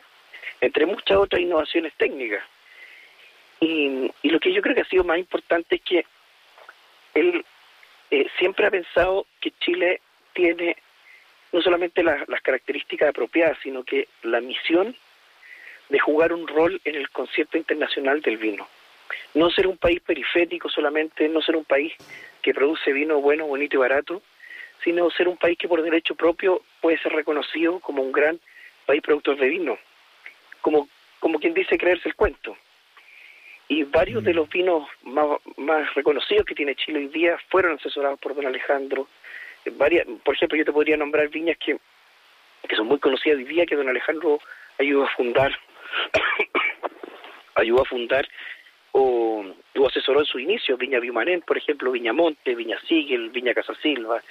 entre 0.59 0.87
muchas 0.87 1.17
otras 1.17 1.41
innovaciones 1.41 1.93
técnicas. 1.97 2.43
Y, 3.59 4.11
y 4.23 4.29
lo 4.29 4.39
que 4.39 4.53
yo 4.53 4.61
creo 4.63 4.73
que 4.73 4.81
ha 4.81 4.85
sido 4.85 5.03
más 5.03 5.19
importante 5.19 5.75
es 5.75 5.81
que 5.81 6.05
él 7.13 7.45
eh, 8.11 8.27
siempre 8.37 8.67
ha 8.67 8.71
pensado 8.71 9.25
que 9.39 9.51
Chile 9.59 10.01
tiene 10.33 10.75
no 11.51 11.61
solamente 11.61 12.03
las 12.03 12.41
características 12.41 13.09
apropiadas, 13.09 13.57
sino 13.61 13.83
que 13.83 14.07
la 14.23 14.39
misión 14.39 14.95
de 15.89 15.99
jugar 15.99 16.31
un 16.31 16.47
rol 16.47 16.79
en 16.85 16.95
el 16.95 17.09
concierto 17.09 17.57
internacional 17.57 18.21
del 18.21 18.37
vino. 18.37 18.67
No 19.33 19.49
ser 19.49 19.67
un 19.67 19.77
país 19.77 19.99
periférico 20.01 20.69
solamente, 20.69 21.27
no 21.27 21.41
ser 21.41 21.57
un 21.57 21.65
país 21.65 21.93
que 22.41 22.53
produce 22.53 22.93
vino 22.93 23.19
bueno, 23.19 23.45
bonito 23.45 23.75
y 23.75 23.79
barato, 23.79 24.21
sino 24.83 25.09
ser 25.11 25.27
un 25.27 25.37
país 25.37 25.57
que 25.57 25.67
por 25.67 25.81
derecho 25.81 26.15
propio 26.15 26.61
puede 26.79 26.97
ser 26.99 27.11
reconocido 27.11 27.79
como 27.79 28.01
un 28.01 28.11
gran 28.11 28.39
país 28.85 29.01
productor 29.01 29.37
de 29.37 29.47
vino, 29.47 29.77
como, 30.61 30.87
como 31.19 31.39
quien 31.39 31.53
dice 31.53 31.77
creerse 31.77 32.09
el 32.09 32.15
cuento. 32.15 32.57
Y 33.71 33.85
varios 33.85 34.21
de 34.25 34.33
mm. 34.33 34.35
los 34.35 34.49
vinos 34.49 34.85
más, 35.03 35.95
reconocidos 35.95 36.45
que 36.45 36.53
tiene 36.53 36.75
Chile 36.75 36.99
hoy 36.99 37.07
día 37.07 37.39
fueron 37.47 37.77
asesorados 37.77 38.19
por 38.19 38.35
don 38.35 38.45
Alejandro. 38.45 39.07
Varias, 39.77 40.05
por 40.25 40.35
ejemplo, 40.35 40.57
yo 40.57 40.65
te 40.65 40.73
podría 40.73 40.97
nombrar 40.97 41.29
viñas 41.29 41.57
que, 41.57 41.77
que 42.67 42.75
son 42.75 42.87
muy 42.87 42.99
conocidas 42.99 43.37
hoy 43.37 43.45
día, 43.45 43.65
que 43.65 43.77
don 43.77 43.87
Alejandro 43.87 44.41
ayudó 44.77 45.05
a 45.05 45.09
fundar, 45.15 45.57
ayudó 47.55 47.83
a 47.83 47.85
fundar 47.85 48.27
o, 48.91 49.45
o, 49.77 49.87
asesoró 49.87 50.19
en 50.19 50.25
su 50.25 50.37
inicio, 50.37 50.75
Viña 50.75 50.99
Biumanén, 50.99 51.39
por 51.39 51.57
ejemplo, 51.57 51.93
Viña 51.93 52.11
Monte, 52.11 52.55
Viña 52.55 52.77
Sigel, 52.89 53.29
Viña 53.29 53.53
Casasilva, 53.53 54.21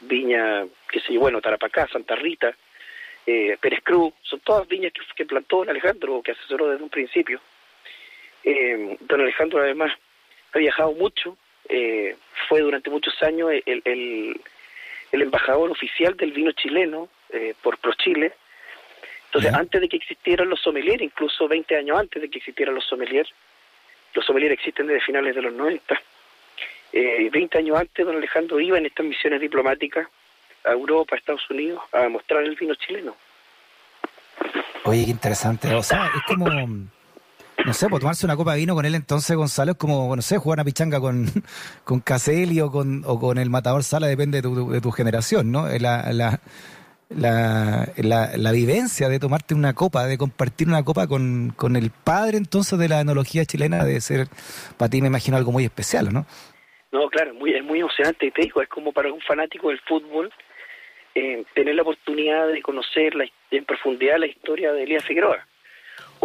Viña, 0.00 0.64
qué 0.90 1.00
sé 1.00 1.12
yo, 1.12 1.20
bueno, 1.20 1.42
Tarapacá, 1.42 1.86
Santa 1.88 2.16
Rita, 2.16 2.56
eh, 3.26 3.58
Pérez 3.60 3.80
Cruz, 3.82 4.14
son 4.22 4.40
todas 4.40 4.66
viñas 4.66 4.94
que, 4.94 5.02
que 5.14 5.26
plantó 5.26 5.58
don 5.58 5.68
Alejandro, 5.68 6.22
que 6.22 6.32
asesoró 6.32 6.70
desde 6.70 6.82
un 6.82 6.88
principio. 6.88 7.42
Eh, 8.46 8.96
don 9.00 9.20
Alejandro 9.20 9.60
además 9.60 9.92
ha 10.52 10.58
viajado 10.58 10.92
mucho, 10.92 11.36
eh, 11.68 12.16
fue 12.48 12.60
durante 12.60 12.90
muchos 12.90 13.20
años 13.22 13.50
el, 13.66 13.82
el, 13.84 14.40
embajador 15.22 15.70
oficial 15.70 16.16
del 16.16 16.30
vino 16.30 16.52
chileno 16.52 17.08
eh, 17.30 17.54
por 17.60 17.78
ProChile. 17.78 18.32
Entonces, 19.26 19.52
antes 19.52 19.80
de 19.80 19.88
que 19.88 19.96
existieran 19.96 20.48
los 20.48 20.60
sommeliers, 20.60 21.02
incluso 21.02 21.48
20 21.48 21.76
años 21.76 21.98
antes 21.98 22.22
de 22.22 22.30
que 22.30 22.38
existieran 22.38 22.74
los 22.74 22.84
sommeliers, 22.84 23.28
los 24.14 24.24
sommeliers 24.24 24.52
existen 24.52 24.86
desde 24.86 25.00
finales 25.00 25.34
de 25.34 25.42
los 25.42 25.52
90. 25.52 26.00
Eh, 26.92 27.28
20 27.30 27.58
años 27.58 27.78
antes, 27.78 28.06
don 28.06 28.16
Alejandro 28.16 28.60
iba 28.60 28.78
en 28.78 28.86
estas 28.86 29.04
misiones 29.04 29.40
diplomáticas 29.40 30.06
a 30.64 30.70
Europa, 30.70 31.16
a 31.16 31.18
Estados 31.18 31.50
Unidos, 31.50 31.82
a 31.92 32.08
mostrar 32.08 32.44
el 32.44 32.54
vino 32.54 32.74
chileno. 32.76 33.16
Oye, 34.84 35.04
qué 35.04 35.10
interesante. 35.10 35.74
O 35.74 35.82
sea, 35.82 36.10
es 36.14 36.22
como 36.22 36.46
no 37.66 37.72
sé, 37.74 37.88
pues 37.88 38.00
tomarse 38.00 38.24
una 38.24 38.36
copa 38.36 38.52
de 38.52 38.60
vino 38.60 38.74
con 38.74 38.86
él 38.86 38.94
entonces, 38.94 39.36
Gonzalo, 39.36 39.72
es 39.72 39.76
como, 39.76 40.14
no 40.14 40.22
sé, 40.22 40.38
jugar 40.38 40.58
una 40.58 40.64
pichanga 40.64 41.00
con, 41.00 41.26
con 41.84 42.00
Caselli 42.00 42.60
o 42.60 42.70
con, 42.70 43.02
o 43.04 43.18
con 43.18 43.38
el 43.38 43.50
Matador 43.50 43.82
Sala, 43.82 44.06
depende 44.06 44.38
de 44.38 44.42
tu, 44.42 44.70
de 44.70 44.80
tu 44.80 44.92
generación, 44.92 45.50
¿no? 45.50 45.66
La, 45.78 46.12
la, 46.12 46.40
la, 47.08 47.88
la, 48.36 48.52
vivencia 48.52 49.08
de 49.08 49.18
tomarte 49.18 49.54
una 49.54 49.74
copa, 49.74 50.06
de 50.06 50.16
compartir 50.16 50.68
una 50.68 50.84
copa 50.84 51.06
con, 51.06 51.52
con 51.56 51.76
el 51.76 51.90
padre 51.90 52.38
entonces 52.38 52.78
de 52.78 52.88
la 52.88 53.00
enología 53.00 53.44
chilena 53.44 53.84
debe 53.84 54.00
ser, 54.00 54.28
para 54.76 54.88
ti 54.88 55.00
me 55.00 55.08
imagino 55.08 55.36
algo 55.36 55.52
muy 55.52 55.64
especial, 55.64 56.12
¿no? 56.12 56.24
No, 56.92 57.08
claro, 57.08 57.34
muy, 57.34 57.52
es 57.52 57.64
muy 57.64 57.80
emocionante, 57.80 58.30
te 58.30 58.42
digo, 58.42 58.62
es 58.62 58.68
como 58.68 58.92
para 58.92 59.12
un 59.12 59.20
fanático 59.20 59.68
del 59.68 59.80
fútbol 59.80 60.32
eh, 61.14 61.44
tener 61.54 61.74
la 61.74 61.82
oportunidad 61.82 62.48
de 62.48 62.62
conocer 62.62 63.14
la, 63.14 63.26
en 63.50 63.64
profundidad 63.64 64.18
la 64.18 64.26
historia 64.26 64.72
de 64.72 64.84
Elías 64.84 65.04
Figueroa, 65.04 65.46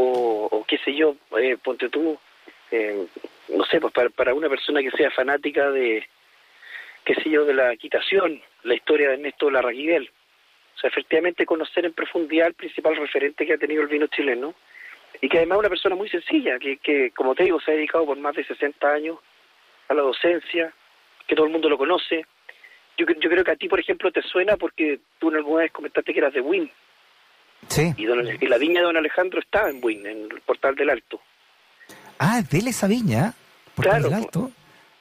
o, 0.03 0.65
qué 0.67 0.77
sé 0.79 0.93
yo, 0.95 1.15
eh, 1.37 1.57
ponte 1.61 1.89
tú, 1.89 2.17
eh, 2.71 3.05
no 3.49 3.65
sé, 3.65 3.79
pues 3.79 3.93
para, 3.93 4.09
para 4.09 4.33
una 4.33 4.49
persona 4.49 4.81
que 4.81 4.91
sea 4.91 5.11
fanática 5.11 5.69
de, 5.71 6.07
qué 7.03 7.15
sé 7.15 7.29
yo, 7.29 7.45
de 7.45 7.53
la 7.53 7.75
quitación, 7.75 8.41
la 8.63 8.75
historia 8.75 9.09
de 9.09 9.15
Ernesto 9.15 9.49
Larraquiguel, 9.49 10.09
o 10.75 10.79
sea, 10.79 10.89
efectivamente 10.89 11.45
conocer 11.45 11.85
en 11.85 11.93
profundidad 11.93 12.47
el 12.47 12.53
principal 12.53 12.95
referente 12.95 13.45
que 13.45 13.53
ha 13.53 13.57
tenido 13.57 13.81
el 13.81 13.87
vino 13.87 14.07
chileno, 14.07 14.55
y 15.19 15.29
que 15.29 15.37
además 15.37 15.57
es 15.57 15.59
una 15.59 15.69
persona 15.69 15.95
muy 15.95 16.09
sencilla, 16.09 16.57
que, 16.57 16.77
que 16.77 17.11
como 17.11 17.35
te 17.35 17.43
digo, 17.43 17.59
se 17.59 17.71
ha 17.71 17.75
dedicado 17.75 18.05
por 18.05 18.17
más 18.17 18.35
de 18.35 18.45
60 18.45 18.91
años 18.91 19.19
a 19.89 19.93
la 19.93 20.01
docencia, 20.01 20.73
que 21.27 21.35
todo 21.35 21.45
el 21.45 21.51
mundo 21.51 21.69
lo 21.69 21.77
conoce. 21.77 22.25
Yo, 22.97 23.05
yo 23.05 23.29
creo 23.29 23.43
que 23.43 23.51
a 23.51 23.55
ti, 23.55 23.67
por 23.67 23.79
ejemplo, 23.79 24.11
te 24.11 24.21
suena 24.21 24.57
porque 24.57 24.99
tú 25.19 25.29
alguna 25.29 25.63
vez 25.63 25.71
comentaste 25.71 26.13
que 26.13 26.19
eras 26.19 26.33
de 26.33 26.41
Win. 26.41 26.71
Sí. 27.67 27.93
Y, 27.97 28.05
la 28.47 28.57
viña 28.57 28.81
de 28.81 28.85
don 28.85 28.97
Alejandro 28.97 29.39
estaba 29.39 29.69
en 29.69 29.79
Win, 29.81 30.05
en 30.05 30.31
el 30.31 30.41
Portal 30.41 30.75
del 30.75 30.89
Alto. 30.89 31.21
Ah, 32.19 32.41
de 32.41 32.57
esa 32.59 32.87
viña, 32.87 33.33
Portal 33.75 34.03
del 34.03 34.13
Alto. 34.13 34.51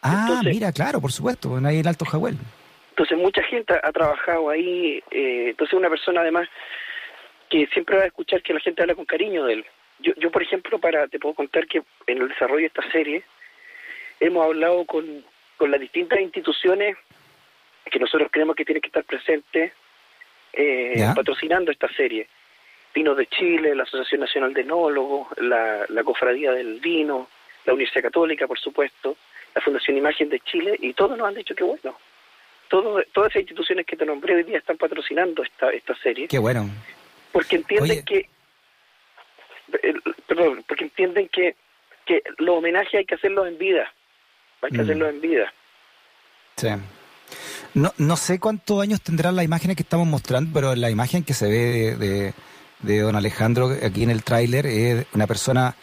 Ah, 0.03 0.41
mira, 0.45 0.73
claro, 0.73 1.01
por 1.01 1.13
supuesto, 1.13 1.59
en 1.59 1.67
ahí 1.67 1.81
el 1.81 1.89
Alto 1.89 2.05
Jahuel. 2.05 2.37
Entonces 2.91 3.19
mucha 3.19 3.43
gente 3.43 3.75
ha 3.83 3.93
trabajado 3.93 4.51
ahí, 4.51 5.03
eh, 5.11 5.49
entonces 5.51 5.75
una 5.75 5.89
persona 5.89 6.21
además 6.21 6.49
que 7.49 7.67
siempre 7.69 7.97
va 7.97 8.05
a 8.05 8.07
escuchar 8.07 8.43
que 8.43 8.55
la 8.55 8.61
gente 8.61 8.83
habla 8.83 8.95
con 8.95 9.05
cariño 9.05 9.45
de 9.45 9.55
él. 9.55 9.65
Yo, 9.99 10.13
yo 10.17 10.31
por 10.31 10.43
ejemplo, 10.43 10.79
para 10.79 11.09
te 11.09 11.19
puedo 11.19 11.35
contar 11.35 11.67
que 11.67 11.83
en 12.07 12.19
el 12.19 12.29
desarrollo 12.29 12.61
de 12.61 12.67
esta 12.67 12.91
serie 12.91 13.23
hemos 14.21 14.45
hablado 14.45 14.85
con, 14.85 15.25
con 15.57 15.71
las 15.71 15.81
distintas 15.81 16.21
instituciones 16.21 16.97
que 17.91 17.99
nosotros 17.99 18.29
creemos 18.31 18.55
que 18.55 18.65
tienen 18.65 18.81
que 18.81 18.89
estar 18.89 19.05
presentes 19.05 19.73
eh, 20.53 21.05
patrocinando 21.15 21.71
esta 21.71 21.89
serie. 21.95 22.29
Vinos 22.95 23.17
de 23.17 23.27
Chile, 23.27 23.75
la 23.75 23.85
Asociación 23.85 24.21
Nacional 24.21 24.55
de 24.55 24.63
Enólogos, 24.63 25.29
la, 25.39 25.85
la 25.89 26.05
Cofradía 26.05 26.53
del 26.53 26.81
Vino, 26.81 27.29
la 27.65 27.75
Universidad 27.75 28.05
Católica, 28.05 28.47
por 28.47 28.59
supuesto, 28.59 29.17
la 29.55 29.61
Fundación 29.61 29.97
Imagen 29.97 30.29
de 30.29 30.41
Chile, 30.41 30.77
y 30.81 30.93
todos 30.93 31.17
nos 31.17 31.29
han 31.29 31.35
dicho 31.35 31.55
que 31.55 31.65
bueno. 31.65 31.97
Todo, 32.69 33.03
todas 33.13 33.31
esas 33.31 33.43
instituciones 33.43 33.85
que 33.85 33.97
te 33.97 34.07
nombré 34.07 34.37
hoy 34.37 34.45
día 34.45 34.59
están 34.59 34.77
patrocinando 34.77 35.43
esta, 35.43 35.71
esta 35.71 35.95
serie. 35.97 36.29
Qué 36.29 36.39
bueno. 36.39 36.71
Porque 37.33 37.57
entienden 37.57 38.05
que... 38.05 38.29
perdón, 40.27 40.65
porque 40.69 40.85
entienden 40.85 41.29
que, 41.29 41.57
que 42.07 42.23
los 42.39 42.57
homenajes 42.57 42.95
hay 42.95 43.05
que 43.05 43.17
hacerlos 43.17 43.49
en 43.49 43.59
vida 43.59 43.93
hay 44.63 44.71
que 44.71 44.79
mm. 44.79 44.81
hacerlo 44.81 45.09
en 45.09 45.21
vida. 45.21 45.53
Sí. 46.57 46.69
No, 47.75 47.93
no 47.99 48.17
sé 48.17 48.41
cuántos 48.41 48.83
años 48.83 49.01
tendrán 49.01 49.37
las 49.37 49.45
imágenes 49.45 49.77
que 49.77 49.83
estamos 49.83 50.07
mostrando, 50.07 50.51
pero 50.53 50.75
la 50.75 50.91
imagen 50.91 51.23
que 51.25 51.35
se 51.35 51.49
ve 51.49 51.97
de, 51.97 52.35
de, 52.83 53.01
don 53.01 53.17
Alejandro 53.17 53.71
aquí 53.83 54.03
en 54.03 54.11
el 54.11 54.23
tráiler 54.23 54.67
es 54.67 55.07
una 55.15 55.27
persona 55.27 55.75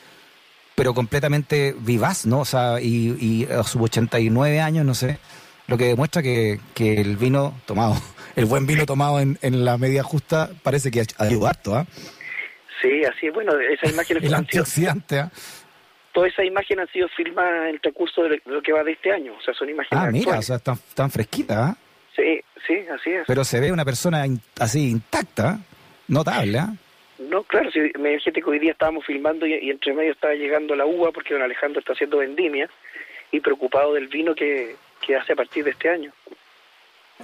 pero 0.75 0.93
completamente 0.93 1.75
vivaz, 1.79 2.27
¿no? 2.27 2.41
O 2.41 2.45
sea, 2.45 2.79
y, 2.79 3.17
y 3.19 3.51
a 3.51 3.63
sus 3.63 3.81
89 3.81 4.59
años, 4.61 4.85
no 4.85 4.93
sé, 4.93 5.17
lo 5.67 5.75
que 5.75 5.85
demuestra 5.85 6.21
que, 6.21 6.59
que 6.75 7.01
el 7.01 7.17
vino 7.17 7.59
tomado, 7.65 7.95
el 8.35 8.45
buen 8.45 8.67
vino 8.67 8.85
tomado 8.85 9.19
en, 9.19 9.39
en 9.41 9.65
la 9.65 9.77
medida 9.77 10.03
justa, 10.03 10.51
parece 10.61 10.91
que 10.91 11.03
ayuda 11.17 11.49
harto, 11.49 11.75
¿ah? 11.75 11.85
Sí, 12.81 13.03
así 13.05 13.25
es. 13.25 13.33
Bueno, 13.33 13.53
esa 13.59 13.89
imagen... 13.89 14.17
el 14.23 14.33
antioxidante, 14.33 15.19
¿ah? 15.19 15.31
todas 16.17 16.31
esas 16.33 16.45
imágenes 16.45 16.87
han 16.87 16.93
sido 16.93 17.07
filmadas 17.09 17.69
en 17.69 17.75
el 17.75 17.79
transcurso 17.79 18.23
de 18.23 18.41
lo 18.45 18.59
que 18.63 18.73
va 18.73 18.83
de 18.83 18.93
este 18.93 19.11
año. 19.11 19.33
O 19.37 19.41
sea, 19.41 19.53
son 19.53 19.69
imágenes. 19.69 20.03
Ah, 20.03 20.09
mira, 20.11 20.39
o 20.39 20.41
sea, 20.41 20.55
están, 20.55 20.75
tan 20.95 21.11
fresquitas. 21.11 21.57
¿ah? 21.57 21.77
Sí, 22.15 22.41
sí, 22.65 22.73
así 22.91 23.11
es. 23.11 23.23
Pero 23.27 23.43
se 23.43 23.59
ve 23.59 23.71
una 23.71 23.85
persona 23.85 24.25
así 24.59 24.89
intacta, 24.89 25.59
notable. 26.07 26.57
¿ah? 26.57 26.73
No, 27.19 27.43
claro, 27.43 27.71
si 27.71 27.79
me 27.99 28.09
dijiste 28.09 28.41
que 28.41 28.49
hoy 28.49 28.59
día 28.59 28.71
estábamos 28.71 29.05
filmando 29.05 29.47
y, 29.47 29.69
entre 29.69 29.93
medio 29.93 30.11
estaba 30.11 30.35
llegando 30.35 30.75
la 30.75 30.85
uva 30.85 31.11
porque 31.11 31.33
don 31.33 31.43
Alejandro 31.43 31.79
está 31.79 31.93
haciendo 31.93 32.17
vendimia 32.17 32.69
y 33.31 33.39
preocupado 33.39 33.93
del 33.93 34.07
vino 34.07 34.35
que, 34.35 34.75
que 35.05 35.15
hace 35.15 35.33
a 35.33 35.35
partir 35.35 35.63
de 35.63 35.71
este 35.71 35.89
año. 35.89 36.11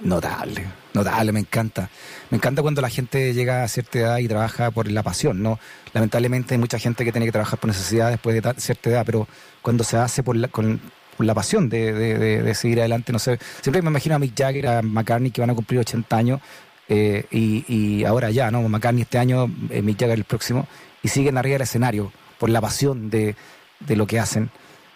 Notable, 0.00 0.66
notable, 0.92 1.30
me 1.30 1.38
encanta. 1.38 1.88
Me 2.30 2.38
encanta 2.38 2.62
cuando 2.62 2.80
la 2.80 2.90
gente 2.90 3.32
llega 3.32 3.62
a 3.62 3.68
cierta 3.68 3.98
edad 4.00 4.18
y 4.18 4.26
trabaja 4.26 4.72
por 4.72 4.90
la 4.90 5.04
pasión, 5.04 5.40
¿no? 5.40 5.60
Lamentablemente 5.92 6.54
hay 6.54 6.58
mucha 6.58 6.80
gente 6.80 7.04
que 7.04 7.12
tiene 7.12 7.26
que 7.26 7.32
trabajar 7.32 7.60
por 7.60 7.68
necesidad 7.68 8.10
después 8.10 8.34
de 8.34 8.54
cierta 8.60 8.90
edad, 8.90 9.02
pero 9.06 9.28
cuando 9.62 9.84
se 9.84 9.96
hace 9.96 10.24
por 10.24 10.34
la, 10.34 10.48
con, 10.48 10.80
la 11.18 11.34
pasión 11.34 11.68
de, 11.68 11.92
de, 11.92 12.54
seguir 12.56 12.80
adelante, 12.80 13.12
no 13.12 13.20
sé. 13.20 13.38
Siempre 13.60 13.82
me 13.82 13.90
imagino 13.90 14.16
a 14.16 14.18
Mick 14.18 14.36
Jagger, 14.36 14.66
a 14.66 14.82
McCartney 14.82 15.30
que 15.30 15.40
van 15.40 15.50
a 15.50 15.54
cumplir 15.54 15.78
80 15.78 16.16
años 16.16 16.40
eh, 16.88 17.24
y, 17.30 17.64
y, 17.68 18.04
ahora 18.04 18.30
ya, 18.30 18.50
¿no? 18.50 18.62
McCartney 18.68 19.02
este 19.02 19.18
año, 19.18 19.46
eh, 19.70 19.82
Mick 19.82 19.98
Jagger 19.98 20.18
el 20.18 20.24
próximo, 20.24 20.66
y 21.02 21.08
siguen 21.08 21.38
arriba 21.38 21.54
del 21.54 21.62
escenario 21.62 22.12
por 22.38 22.50
la 22.50 22.60
pasión 22.60 23.10
de, 23.10 23.34
de 23.80 23.96
lo 23.96 24.06
que 24.06 24.18
hacen. 24.18 24.50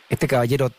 Este 0.08 0.26
caballero 0.26 0.70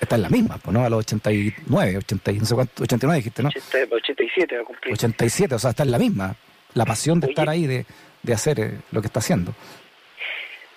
está 0.00 0.16
en 0.16 0.22
la 0.22 0.28
misma, 0.28 0.58
pues, 0.58 0.74
¿no? 0.74 0.84
A 0.84 0.90
los 0.90 1.00
89, 1.00 1.98
80, 1.98 2.32
no 2.32 2.44
sé 2.44 2.54
cuánto, 2.54 2.82
89 2.82 3.16
dijiste, 3.16 3.42
¿no? 3.42 3.48
87 3.48 4.56
va 4.56 4.62
a 4.62 4.64
cumplir. 4.64 4.94
87, 4.94 5.54
o 5.54 5.58
sea, 5.58 5.70
está 5.70 5.82
en 5.82 5.90
la 5.90 5.98
misma. 5.98 6.34
La 6.74 6.84
pasión 6.84 7.20
de 7.20 7.28
estar 7.28 7.48
ahí, 7.48 7.66
de, 7.66 7.86
de 8.22 8.32
hacer 8.32 8.60
eh, 8.60 8.78
lo 8.92 9.00
que 9.00 9.06
está 9.06 9.20
haciendo. 9.20 9.54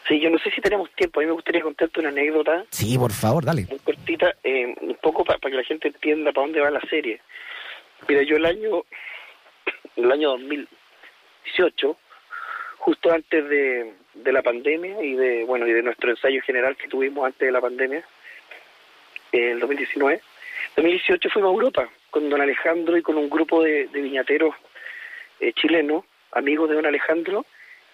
Sí, 0.07 0.19
yo 0.19 0.29
no 0.31 0.39
sé 0.39 0.49
si 0.49 0.59
tenemos 0.59 0.89
tiempo. 0.93 1.19
A 1.19 1.23
mí 1.23 1.27
me 1.27 1.33
gustaría 1.33 1.61
contarte 1.61 1.99
una 1.99 2.09
anécdota. 2.09 2.65
Sí, 2.71 2.97
por 2.97 3.11
favor, 3.11 3.45
dale. 3.45 3.67
Muy 3.69 3.79
cortita, 3.79 4.33
eh, 4.43 4.73
un 4.81 4.95
poco 5.01 5.23
para 5.23 5.37
que 5.39 5.49
la 5.49 5.63
gente 5.63 5.89
entienda 5.89 6.31
para 6.31 6.47
dónde 6.47 6.61
va 6.61 6.71
la 6.71 6.81
serie. 6.89 7.21
Mira, 8.07 8.23
yo 8.23 8.37
el 8.37 8.45
año, 8.45 8.83
el 10.03 10.11
año 10.11 10.29
2018, 10.31 11.97
justo 12.77 13.11
antes 13.11 13.49
de, 13.49 13.93
de 14.13 14.31
la 14.31 14.41
pandemia 14.41 15.01
y 15.03 15.15
de, 15.15 15.43
bueno, 15.45 15.67
y 15.67 15.73
de 15.73 15.83
nuestro 15.83 16.09
ensayo 16.09 16.41
general 16.41 16.75
que 16.75 16.87
tuvimos 16.87 17.25
antes 17.25 17.45
de 17.45 17.51
la 17.51 17.61
pandemia, 17.61 18.03
el 19.31 19.59
2019. 19.59 20.21
2018 20.75 21.29
fuimos 21.29 21.49
a 21.49 21.53
Europa 21.53 21.89
con 22.09 22.29
don 22.29 22.41
Alejandro 22.41 22.97
y 22.97 23.01
con 23.01 23.17
un 23.17 23.29
grupo 23.29 23.63
de, 23.63 23.85
viñateros 23.87 24.55
eh, 25.39 25.53
chilenos, 25.53 26.05
amigos 26.31 26.69
de 26.69 26.75
don 26.75 26.85
Alejandro, 26.85 27.45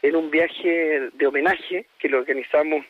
en 0.02 0.16
un 0.16 0.30
viaje 0.30 1.10
de 1.14 1.28
homenaje 1.28 1.88
que 2.00 2.10
lo 2.10 2.20
organizamos 2.20 2.86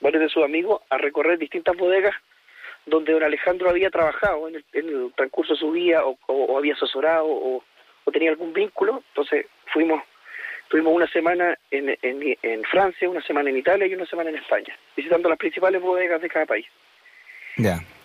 varios 0.00 0.22
de 0.22 0.28
sus 0.28 0.44
amigos 0.44 0.82
a 0.90 0.98
recorrer 0.98 1.38
distintas 1.38 1.76
bodegas 1.76 2.14
donde 2.86 3.12
don 3.12 3.22
Alejandro 3.22 3.68
había 3.68 3.90
trabajado 3.90 4.48
en 4.48 4.64
el, 4.72 5.12
transcurso 5.14 5.54
de 5.54 5.58
su 5.58 5.70
vida 5.72 6.02
o, 6.04 6.58
había 6.58 6.74
asesorado 6.74 7.26
o, 7.26 7.64
tenía 8.10 8.30
algún 8.30 8.52
vínculo. 8.52 9.02
Entonces 9.08 9.46
fuimos, 9.72 10.02
tuvimos 10.68 10.94
una 10.94 11.06
semana 11.08 11.58
en, 11.70 11.96
en, 12.02 12.36
en 12.42 12.62
Francia, 12.64 13.08
una 13.08 13.22
semana 13.22 13.50
en 13.50 13.58
Italia 13.58 13.86
y 13.86 13.94
una 13.94 14.06
semana 14.06 14.30
en 14.30 14.36
España, 14.36 14.76
visitando 14.96 15.28
las 15.28 15.38
principales 15.38 15.80
bodegas 15.80 16.20
de 16.20 16.28
cada 16.28 16.46
país. 16.46 16.66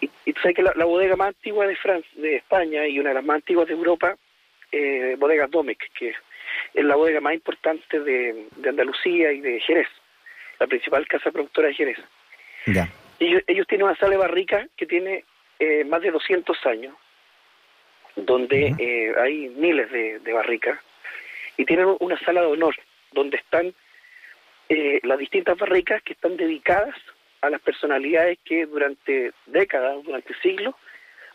Y, 0.02 0.10
y, 0.26 0.34
tú 0.34 0.42
sabes 0.42 0.56
que 0.56 0.64
la, 0.64 0.86
bodega 0.86 1.16
más 1.16 1.28
antigua 1.28 1.68
de 1.68 1.76
Francia, 1.76 2.10
de 2.16 2.38
España 2.38 2.88
y 2.88 3.00
una 3.00 3.10
de 3.10 3.16
las 3.16 3.24
más 3.24 3.36
antiguas 3.36 3.68
de 3.68 3.74
Europa, 3.74 4.18
eh, 4.72 5.16
bodega 5.20 5.48
Domecq, 5.48 5.80
que 5.98 6.10
es 6.74 6.84
la 6.84 6.96
bodega 6.96 7.22
más 7.22 7.36
importante 7.36 8.00
de, 8.00 8.48
Andalucía 8.68 9.32
y 9.32 9.42
de 9.42 9.60
Jerez, 9.60 9.88
la 10.60 10.66
principal 10.66 11.08
casa 11.08 11.32
productora 11.32 11.68
de 11.68 11.76
Jerez. 11.76 11.98
Y 13.20 13.36
ellos, 13.48 13.68
tienen 13.68 13.86
una 13.86 13.96
sala 13.96 14.12
de 14.12 14.18
barrica 14.18 14.68
que 14.76 14.88
tiene 14.88 15.24
eh, 15.60 15.84
más 15.84 16.02
de 16.02 16.12
200 16.12 16.58
años, 16.66 16.96
donde 18.16 18.76
eh, 18.78 19.14
hay 19.20 19.50
miles 19.50 19.92
de, 19.92 20.20
de 20.20 20.34
barricas, 20.34 20.80
y 21.58 21.66
tienen 21.66 21.96
una 22.00 22.18
sala 22.20 22.42
de 22.42 22.48
honor, 22.48 22.76
donde 23.12 23.38
están 23.38 23.74
eh, 24.70 25.00
las 25.04 25.20
distintas 25.20 25.58
barricas 25.58 26.02
que 26.04 26.14
están 26.14 26.38
dedicadas 26.38 26.96
a 27.42 27.50
las 27.50 27.62
personalidades 27.62 28.40
que 28.44 28.66
durante 28.66 29.34
décadas, 29.46 30.04
durante 30.04 30.34
siglos, 30.36 30.76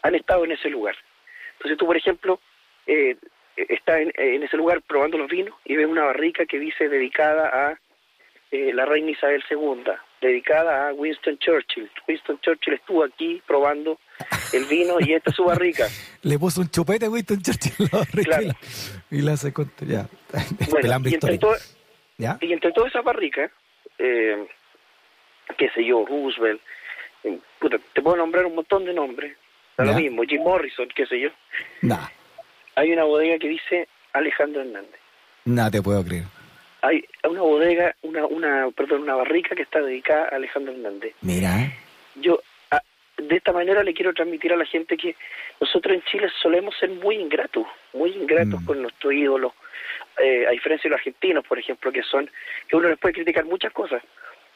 han 0.03 0.15
estado 0.15 0.45
en 0.45 0.53
ese 0.53 0.71
lugar. 0.71 0.97
Entonces 1.53 1.77
tú, 1.77 1.87
por 1.87 1.97
ejemplo, 1.97 2.41
eh, 2.87 3.17
estás 3.57 4.01
en, 4.01 4.43
ese 4.43 4.57
lugar 4.57 4.81
probando 4.83 5.19
los 5.19 5.29
vinos 5.29 5.55
y 5.65 5.77
ves 5.77 5.87
una 5.87 6.05
barrica 6.05 6.47
que 6.47 6.59
dice 6.59 6.89
dedicada 6.89 7.49
a 7.49 7.79
eh, 8.51 8.73
la 8.73 8.87
reina 8.87 9.11
Isabel 9.11 9.45
II, 9.51 9.85
dedicada 10.21 10.89
a 10.89 10.95
Winston 10.95 11.39
Churchill. 11.39 11.91
Winston 12.09 12.41
Churchill 12.41 12.75
estuvo 12.75 13.05
aquí 13.05 13.43
probando 13.47 13.99
el 14.53 14.65
vino 14.65 14.97
y 15.01 15.13
esta 15.15 15.31
es 15.31 15.37
su 15.37 15.45
barrica. 15.45 15.87
Le 16.23 16.39
puso 16.39 16.61
un 16.61 16.69
chupete 16.71 17.09
Winston 17.09 17.41
Churchill 17.43 17.89
la 17.91 17.99
barrica 17.99 18.41
y, 19.11 19.21
la, 19.23 19.37
se 19.37 19.53
ya. 19.87 20.09
y, 21.01 21.15
entre 21.15 21.37
y 22.41 22.53
entre 22.53 22.73
todas 22.73 22.91
esas 22.91 23.05
barricas, 23.05 23.51
eh, 23.99 24.47
qué 25.57 25.71
sé 25.71 25.85
yo, 25.85 26.05
Roosevelt, 26.07 26.61
eh, 27.25 27.39
puta, 27.59 27.79
te 27.93 28.03
puedo 28.03 28.17
nombrar 28.17 28.47
un 28.47 28.55
montón 28.55 28.85
de 28.85 28.93
nombres, 28.93 29.37
da 29.77 29.85
lo 29.85 29.95
mismo, 29.95 30.23
Jim 30.25 30.43
Morrison, 30.43 30.89
qué 30.95 31.07
sé 31.07 31.21
yo. 31.21 31.31
Nah, 31.83 32.09
Hay 32.75 32.93
una 32.93 33.05
bodega 33.05 33.39
que 33.39 33.49
dice 33.49 33.89
Alejandro 34.13 34.63
Hernández. 34.63 35.01
no 35.45 35.71
te 35.71 35.83
puedo 35.83 36.05
creer. 36.05 36.25
Hay 36.81 37.05
una 37.29 37.43
bodega, 37.43 37.95
una, 38.03 38.27
una, 38.27 38.69
perdón, 38.71 39.03
una 39.03 39.17
barrica 39.17 39.55
que 39.57 39.63
está 39.63 39.81
dedicada 39.81 40.29
a 40.31 40.37
Alejandro 40.37 40.73
Hernández. 40.73 41.13
Mira, 41.23 41.73
Yo 42.17 42.41
de 43.29 43.37
esta 43.37 43.53
manera 43.53 43.83
le 43.83 43.95
quiero 43.95 44.13
transmitir 44.15 44.53
a 44.53 44.57
la 44.57 44.65
gente 44.65 44.97
que 44.97 45.15
nosotros 45.61 45.95
en 45.95 46.03
Chile 46.05 46.29
solemos 46.41 46.77
ser 46.79 46.91
muy 46.91 47.17
ingratos, 47.17 47.67
muy 47.93 48.11
ingratos 48.11 48.61
Mm. 48.63 48.65
con 48.67 48.83
nuestro 48.83 49.13
ídolo, 49.13 49.55
eh, 50.19 50.47
a 50.47 50.51
diferencia 50.51 50.89
de 50.89 50.93
los 50.93 50.99
argentinos, 50.99 51.47
por 51.47 51.59
ejemplo, 51.59 51.93
que 51.93 52.03
son, 52.03 52.31
que 52.69 52.77
uno 52.77 52.89
les 52.89 52.99
puede 52.99 53.15
criticar 53.15 53.45
muchas 53.45 53.73
cosas, 53.73 54.03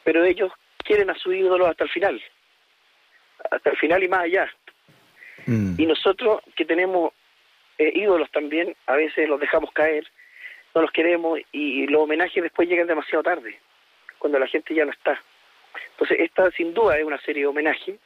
pero 0.03 0.23
ellos 0.23 0.51
quieren 0.83 1.09
a 1.09 1.15
su 1.15 1.31
ídolo 1.31 1.67
hasta 1.67 1.83
el 1.85 1.89
final, 1.89 2.21
hasta 3.51 3.69
el 3.69 3.77
final 3.77 4.03
y 4.03 4.07
más 4.07 4.21
allá. 4.23 4.51
mm, 5.45 5.75
Y 5.79 5.85
nosotros 5.85 6.41
que 6.55 6.65
tenemos 6.65 7.11
eh, 7.77 7.91
ídolos 7.95 8.29
también, 8.31 8.75
a 8.87 8.95
veces 8.95 9.27
los 9.27 9.39
dejamos 9.39 9.71
caer, 9.71 10.05
no 10.75 10.81
los 10.81 10.91
queremos 10.91 11.39
y 11.51 11.87
los 11.87 12.01
homenajes 12.01 12.41
después 12.43 12.67
llegan 12.67 12.87
demasiado 12.87 13.23
tarde, 13.23 13.59
cuando 14.19 14.39
la 14.39 14.47
gente 14.47 14.73
ya 14.73 14.85
no 14.85 14.91
está. 14.91 15.19
Entonces, 15.91 16.19
esta 16.19 16.51
sin 16.51 16.73
duda 16.73 16.97
es 16.97 17.03
una 17.03 17.19
serie 17.21 17.43
de 17.43 17.47
homenaje. 17.47 17.97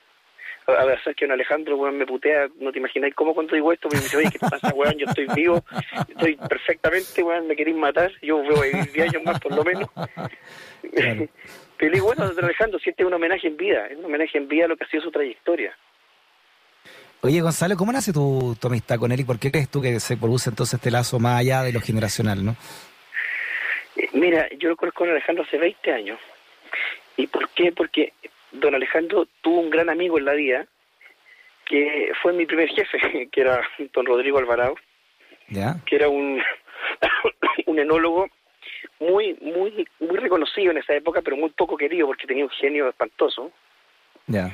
A 0.68 0.84
ver, 0.84 1.02
sabes 1.02 1.16
que 1.16 1.24
un 1.24 1.32
Alejandro, 1.32 1.78
weón, 1.78 1.98
me 1.98 2.06
putea, 2.06 2.50
no 2.60 2.74
te 2.74 2.80
imagináis 2.80 3.16
cómo 3.16 3.34
cuando 3.34 3.56
digo 3.56 3.72
esto, 3.72 3.88
me 3.90 4.00
dice, 4.00 4.18
oye, 4.18 4.30
¿qué 4.30 4.38
te 4.38 4.50
pasa, 4.50 4.74
weón? 4.74 4.98
Yo 4.98 5.06
estoy 5.08 5.26
vivo, 5.34 5.64
estoy 6.10 6.36
perfectamente, 6.36 7.24
weón, 7.24 7.48
me 7.48 7.56
queréis 7.56 7.78
matar, 7.78 8.12
yo 8.22 8.44
voy 8.44 8.70
a 8.70 8.78
vivir 8.78 8.92
10 8.92 9.10
años 9.10 9.24
más 9.24 9.40
por 9.40 9.56
lo 9.56 9.64
menos. 9.64 9.90
Claro. 10.94 11.28
Pero 11.78 11.94
digo, 11.94 12.08
bueno, 12.08 12.28
don 12.30 12.44
Alejandro, 12.44 12.80
si 12.80 12.90
este 12.90 13.04
es 13.04 13.08
un 13.08 13.14
homenaje 13.14 13.48
en 13.48 13.56
vida, 13.56 13.88
es 13.88 13.98
un 13.98 14.06
homenaje 14.06 14.38
en 14.38 14.48
vida 14.48 14.66
a 14.66 14.68
lo 14.68 14.76
que 14.76 14.84
ha 14.84 14.90
sido 14.90 15.04
su 15.04 15.12
trayectoria. 15.12 15.74
Oye, 17.22 17.40
Gonzalo, 17.40 17.78
¿cómo 17.78 17.92
nace 17.92 18.12
tu, 18.12 18.58
tu 18.60 18.68
amistad 18.68 19.00
con 19.00 19.12
él 19.12 19.20
y 19.20 19.24
por 19.24 19.40
qué 19.40 19.52
crees 19.52 19.70
tú 19.70 19.82
que 19.82 20.00
se 20.00 20.18
produce 20.18 20.50
entonces 20.50 20.76
este 20.76 20.92
lazo 20.92 21.20
más 21.20 21.40
allá 21.40 21.64
de 21.64 21.72
lo 21.72 21.82
generacional, 21.82 22.44
no? 22.44 22.56
Eh, 23.96 24.10
Mira, 24.14 24.48
yo 24.58 24.70
lo 24.70 24.76
conozco 24.76 25.04
a 25.04 25.12
Alejandro 25.12 25.44
hace 25.44 25.58
20 25.58 25.92
años. 25.92 26.20
¿Y 27.16 27.28
por 27.28 27.50
qué? 27.50 27.72
Porque 27.72 28.14
don 28.52 28.76
Alejandro 28.76 29.28
tuvo 29.42 29.60
un 29.62 29.70
gran 29.70 29.90
amigo 29.90 30.18
en 30.18 30.26
la 30.26 30.34
vida, 30.34 30.68
que 31.66 32.12
fue 32.22 32.34
mi 32.34 32.46
primer 32.46 32.70
jefe, 32.70 33.30
que 33.32 33.42
era 33.42 33.62
don 33.94 34.06
Rodrigo 34.06 34.38
Alvarado, 34.40 34.76
¿Ya? 35.50 35.76
que 35.86 35.96
era 35.96 36.10
un, 36.10 36.42
un 37.66 37.80
enólogo 37.80 38.28
muy, 39.00 39.36
muy, 39.42 39.88
muy 40.00 40.18
reconocido 40.18 40.72
en 40.72 40.78
esa 40.78 40.94
época, 40.96 41.22
pero 41.22 41.38
muy 41.38 41.50
poco 41.52 41.78
querido 41.78 42.08
porque 42.08 42.28
tenía 42.28 42.44
un 42.44 42.50
genio 42.52 42.90
espantoso, 42.90 43.52
Ya. 44.28 44.52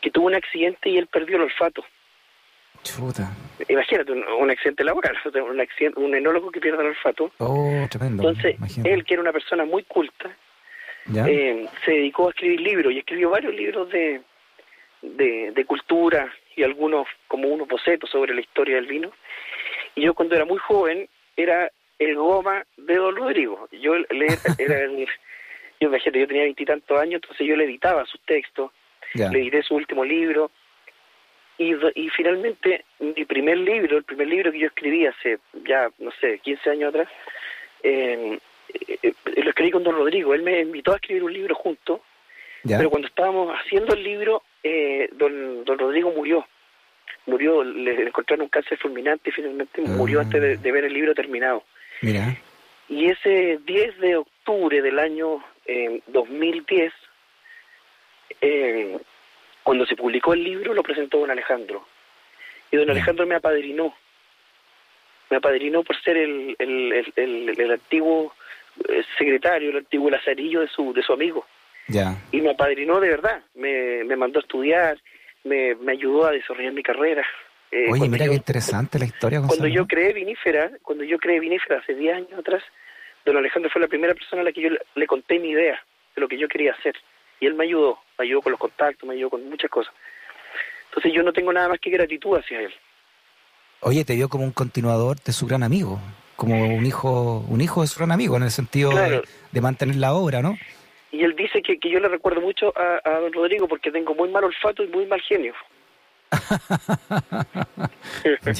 que 0.00 0.10
tuvo 0.10 0.26
un 0.26 0.34
accidente 0.34 0.88
y 0.90 0.98
él 0.98 1.06
perdió 1.06 1.36
el 1.36 1.42
olfato. 1.42 1.84
Chuta. 2.82 3.30
Imagínate, 3.68 4.12
un, 4.12 4.22
un 4.24 4.50
accidente 4.50 4.84
laboral, 4.84 5.16
un, 5.50 5.60
accidente, 5.60 5.98
un 5.98 6.14
enólogo 6.14 6.50
que 6.50 6.60
pierde 6.60 6.82
el 6.82 6.88
olfato. 6.88 7.30
Oh, 7.38 7.86
tremendo. 7.90 8.28
Entonces, 8.28 8.56
imagínate. 8.58 8.92
él, 8.92 9.04
que 9.04 9.14
era 9.14 9.22
una 9.22 9.32
persona 9.32 9.64
muy 9.64 9.84
culta. 9.84 10.36
Eh, 11.12 11.66
se 11.84 11.90
dedicó 11.90 12.28
a 12.28 12.30
escribir 12.30 12.60
libros 12.60 12.92
y 12.92 12.98
escribió 12.98 13.30
varios 13.30 13.54
libros 13.54 13.90
de, 13.90 14.22
de, 15.02 15.52
de 15.52 15.64
cultura 15.64 16.32
y 16.56 16.62
algunos 16.62 17.06
como 17.28 17.48
unos 17.48 17.68
bocetos 17.68 18.10
sobre 18.10 18.34
la 18.34 18.40
historia 18.40 18.76
del 18.76 18.86
vino. 18.86 19.12
Y 19.94 20.02
yo 20.02 20.14
cuando 20.14 20.34
era 20.34 20.44
muy 20.44 20.58
joven 20.58 21.08
era 21.36 21.70
el 21.98 22.16
goma 22.16 22.64
de 22.76 22.96
Don 22.96 23.16
Rodrigo. 23.16 23.68
Yo 23.72 23.96
le, 23.96 24.26
era 24.58 24.80
el, 24.80 25.06
yo 25.80 25.88
imagínate, 25.88 26.20
yo 26.20 26.26
tenía 26.26 26.42
veintitantos 26.44 27.00
años, 27.00 27.20
entonces 27.22 27.46
yo 27.46 27.56
le 27.56 27.64
editaba 27.64 28.06
sus 28.06 28.20
textos, 28.22 28.70
ya. 29.14 29.30
le 29.30 29.40
edité 29.40 29.62
su 29.62 29.74
último 29.74 30.04
libro. 30.04 30.50
Y, 31.56 31.72
y 31.94 32.08
finalmente 32.10 32.84
mi 32.98 33.24
primer 33.24 33.58
libro, 33.58 33.98
el 33.98 34.04
primer 34.04 34.26
libro 34.26 34.50
que 34.50 34.58
yo 34.58 34.66
escribí 34.66 35.06
hace 35.06 35.38
ya, 35.64 35.88
no 35.98 36.10
sé, 36.20 36.40
15 36.40 36.70
años 36.70 36.88
atrás, 36.88 37.08
eh, 37.84 38.38
lo 39.36 39.48
escribí 39.50 39.70
con 39.70 39.82
don 39.84 39.94
Rodrigo. 39.96 40.34
Él 40.34 40.42
me 40.42 40.60
invitó 40.60 40.92
a 40.92 40.96
escribir 40.96 41.24
un 41.24 41.32
libro 41.32 41.54
juntos, 41.54 42.00
¿Ya? 42.62 42.76
pero 42.78 42.90
cuando 42.90 43.08
estábamos 43.08 43.54
haciendo 43.58 43.94
el 43.94 44.02
libro, 44.02 44.42
eh, 44.62 45.08
don, 45.12 45.64
don 45.64 45.78
Rodrigo 45.78 46.10
murió. 46.12 46.46
Murió, 47.26 47.64
le, 47.64 47.94
le 47.94 48.02
encontraron 48.08 48.44
un 48.44 48.48
cáncer 48.50 48.76
fulminante 48.78 49.30
y 49.30 49.32
finalmente 49.32 49.80
murió 49.82 50.18
Ah. 50.20 50.22
antes 50.22 50.40
de, 50.40 50.56
de 50.58 50.72
ver 50.72 50.84
el 50.84 50.92
libro 50.92 51.14
terminado. 51.14 51.64
Mira. 52.02 52.36
Y 52.88 53.06
ese 53.10 53.58
10 53.64 53.98
de 53.98 54.16
octubre 54.16 54.82
del 54.82 54.98
año 54.98 55.42
eh, 55.66 56.00
2010, 56.08 56.92
eh, 58.40 58.98
cuando 59.62 59.86
se 59.86 59.96
publicó 59.96 60.34
el 60.34 60.44
libro, 60.44 60.74
lo 60.74 60.82
presentó 60.82 61.18
don 61.18 61.30
Alejandro. 61.30 61.86
Y 62.70 62.76
don. 62.76 62.90
Alejandro 62.90 63.26
me 63.26 63.36
apadrinó. 63.36 63.94
Me 65.30 65.38
apadrinó 65.38 65.82
por 65.82 65.98
ser 66.02 66.16
el, 66.18 66.54
el, 66.58 67.04
el, 67.16 67.54
el- 67.58 67.70
antiguo 67.72 68.34
eh, 68.34 68.38
secretario, 69.18 69.70
el 69.70 69.78
antiguo 69.78 70.10
lazarillo 70.10 70.60
de 70.60 70.68
su, 70.68 70.92
de 70.92 71.02
su 71.02 71.12
amigo. 71.12 71.44
Ya. 71.88 72.16
Y 72.32 72.40
me 72.40 72.50
apadrinó 72.50 73.00
de 73.00 73.08
verdad. 73.08 73.42
Me, 73.54 74.04
me 74.04 74.16
mandó 74.16 74.38
a 74.38 74.42
estudiar, 74.42 74.98
me, 75.44 75.74
me 75.76 75.92
ayudó 75.92 76.26
a 76.26 76.32
desarrollar 76.32 76.72
mi 76.72 76.82
carrera. 76.82 77.24
Eh, 77.70 77.86
Oye, 77.90 78.08
mira 78.08 78.24
yo- 78.26 78.30
qué 78.32 78.36
interesante 78.36 78.98
la 78.98 79.04
historia, 79.06 79.40
Gonzalo. 79.40 79.58
cuando 79.60 79.74
yo 79.74 79.86
creé 79.86 80.12
Vinífera, 80.12 80.70
cuando 80.82 81.04
yo 81.04 81.18
creé 81.18 81.40
Vinífera 81.40 81.80
hace 81.80 81.94
10 81.94 82.14
años 82.16 82.32
atrás, 82.38 82.62
don 83.24 83.36
Alejandro 83.36 83.70
fue 83.70 83.80
la 83.80 83.88
primera 83.88 84.14
persona 84.14 84.42
a 84.42 84.44
la 84.44 84.52
que 84.52 84.60
yo 84.62 84.70
le, 84.70 84.78
le 84.94 85.06
conté 85.06 85.38
mi 85.38 85.50
idea 85.50 85.82
de 86.14 86.20
lo 86.20 86.28
que 86.28 86.38
yo 86.38 86.46
quería 86.48 86.72
hacer. 86.72 86.94
Y 87.40 87.46
él 87.46 87.54
me 87.54 87.64
ayudó, 87.64 87.98
me 88.18 88.24
ayudó 88.26 88.42
con 88.42 88.52
los 88.52 88.60
contactos, 88.60 89.06
me 89.08 89.14
ayudó 89.14 89.30
con 89.30 89.48
muchas 89.48 89.70
cosas. 89.70 89.92
Entonces 90.88 91.12
yo 91.12 91.22
no 91.24 91.32
tengo 91.32 91.52
nada 91.52 91.68
más 91.68 91.80
que 91.80 91.90
gratitud 91.90 92.36
hacia 92.38 92.60
él. 92.60 92.72
Oye, 93.80 94.04
te 94.04 94.14
vio 94.14 94.28
como 94.28 94.44
un 94.44 94.52
continuador 94.52 95.20
de 95.20 95.32
su 95.32 95.46
gran 95.46 95.62
amigo, 95.64 95.98
como 96.36 96.74
un 96.74 96.84
hijo, 96.86 97.44
un 97.48 97.60
hijo 97.60 97.82
de 97.82 97.86
su 97.88 97.98
gran 97.98 98.12
amigo, 98.12 98.36
en 98.36 98.42
el 98.44 98.50
sentido 98.50 98.90
de- 98.90 98.96
Claro. 98.96 99.22
de, 99.52 99.60
mantener 99.60 99.96
la 99.96 100.14
obra, 100.14 100.42
¿no? 100.42 100.56
Y 101.12 101.22
él 101.22 101.34
dice 101.36 101.62
que, 101.62 101.78
que 101.78 101.90
yo 101.90 102.00
le 102.00 102.08
recuerdo 102.08 102.40
mucho 102.40 102.72
a, 102.76 103.00
a 103.08 103.20
don 103.20 103.32
Rodrigo 103.32 103.68
porque 103.68 103.90
tengo 103.92 104.14
muy 104.14 104.28
mal 104.30 104.44
olfato 104.44 104.82
y 104.82 104.88
muy 104.88 105.06
mal 105.06 105.20
genio. 105.20 105.54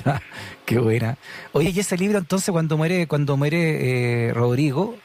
Ya, 0.04 0.20
qué 0.66 0.78
buena. 0.78 1.16
Oye, 1.52 1.70
y 1.74 1.80
ese 1.80 1.96
libro 1.96 2.18
entonces 2.18 2.50
cuando 2.52 2.76
muere, 2.76 3.06
cuando 3.06 3.37
muere 3.37 4.28
eh, 4.28 4.32
Rodrigo, 4.34 4.96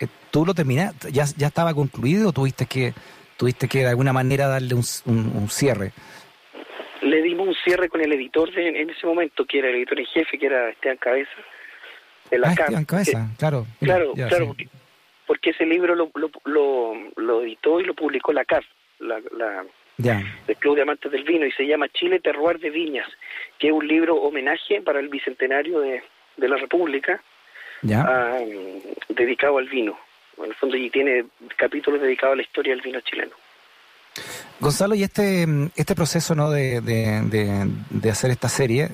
eh, 0.00 0.06
¿tú 0.30 0.44
lo 0.46 0.54
terminaste? 0.54 1.12
¿Ya, 1.12 1.24
¿Ya 1.36 1.48
estaba 1.48 1.74
concluido 1.74 2.28
o 2.28 2.32
tuviste 2.32 2.66
que, 2.66 2.92
tuviste 3.36 3.68
que 3.68 3.80
de 3.80 3.88
alguna 3.88 4.12
manera 4.12 4.46
darle 4.48 4.74
un, 4.74 4.82
un- 5.06 5.32
un 5.36 5.48
cierre? 5.48 5.92
Le 7.02 7.22
dimos 7.22 7.48
un 7.48 7.54
cierre 7.64 7.88
con 7.88 8.00
el 8.00 8.12
editor 8.12 8.52
de, 8.52 8.80
en 8.80 8.90
ese 8.90 9.06
momento, 9.06 9.44
que 9.44 9.58
era 9.58 9.68
el 9.68 9.76
editor 9.76 9.98
en 10.00 10.06
jefe, 10.06 10.38
que 10.38 10.46
era 10.46 10.70
Esteban 10.70 10.96
Cabeza, 10.98 11.30
de 12.30 12.38
la 12.38 12.48
ah, 12.48 12.52
Esteban 12.52 12.84
Cabeza, 12.84 13.28
claro. 13.38 13.66
que- 13.80 13.86
claro, 13.86 14.12
Ya, 14.16 14.28
claro, 14.28 14.44
sí. 14.44 14.48
porque, 14.48 14.68
porque 15.26 15.50
ese 15.50 15.66
libro 15.66 15.94
lo, 15.94 16.10
lo, 16.14 16.30
lo, 16.44 16.94
lo 17.16 17.42
editó 17.42 17.80
y 17.80 17.84
lo 17.84 17.94
publicó 17.94 18.32
la 18.32 18.44
CAF, 18.44 18.64
la, 19.00 19.20
la, 19.36 19.64
Ya, 19.98 20.22
del 20.46 20.56
Club 20.56 20.76
de 20.76 20.82
Amantes 20.82 21.10
del 21.12 21.24
Vino 21.24 21.46
y 21.46 21.52
se 21.52 21.66
llama 21.66 21.88
Chile 21.88 22.20
Terroir 22.20 22.58
de 22.58 22.70
Viñas, 22.70 23.08
que 23.58 23.68
es 23.68 23.72
un 23.72 23.86
libro 23.86 24.16
homenaje 24.16 24.80
para 24.82 25.00
el 25.00 25.08
bicentenario 25.08 25.80
de, 25.80 26.02
de 26.36 26.48
la 26.48 26.56
República 26.56 27.22
ya. 27.82 28.02
ah, 28.06 28.38
mm, 28.40 29.14
dedicado 29.14 29.58
al 29.58 29.68
vino. 29.68 29.98
En 30.38 30.44
el 30.46 30.54
fondo 30.54 30.76
y 30.76 30.90
tiene 30.90 31.24
capítulos 31.56 32.00
dedicados 32.02 32.34
a 32.34 32.36
la 32.36 32.42
historia 32.42 32.74
del 32.74 32.82
vino 32.82 33.00
chileno. 33.00 33.32
Gonzalo, 34.60 34.94
y 34.94 35.02
este, 35.02 35.46
este 35.76 35.94
proceso 35.94 36.34
¿no? 36.34 36.50
de, 36.50 36.80
de, 36.80 37.22
de, 37.22 37.66
de 37.90 38.10
hacer 38.10 38.30
esta 38.30 38.48
serie, 38.48 38.88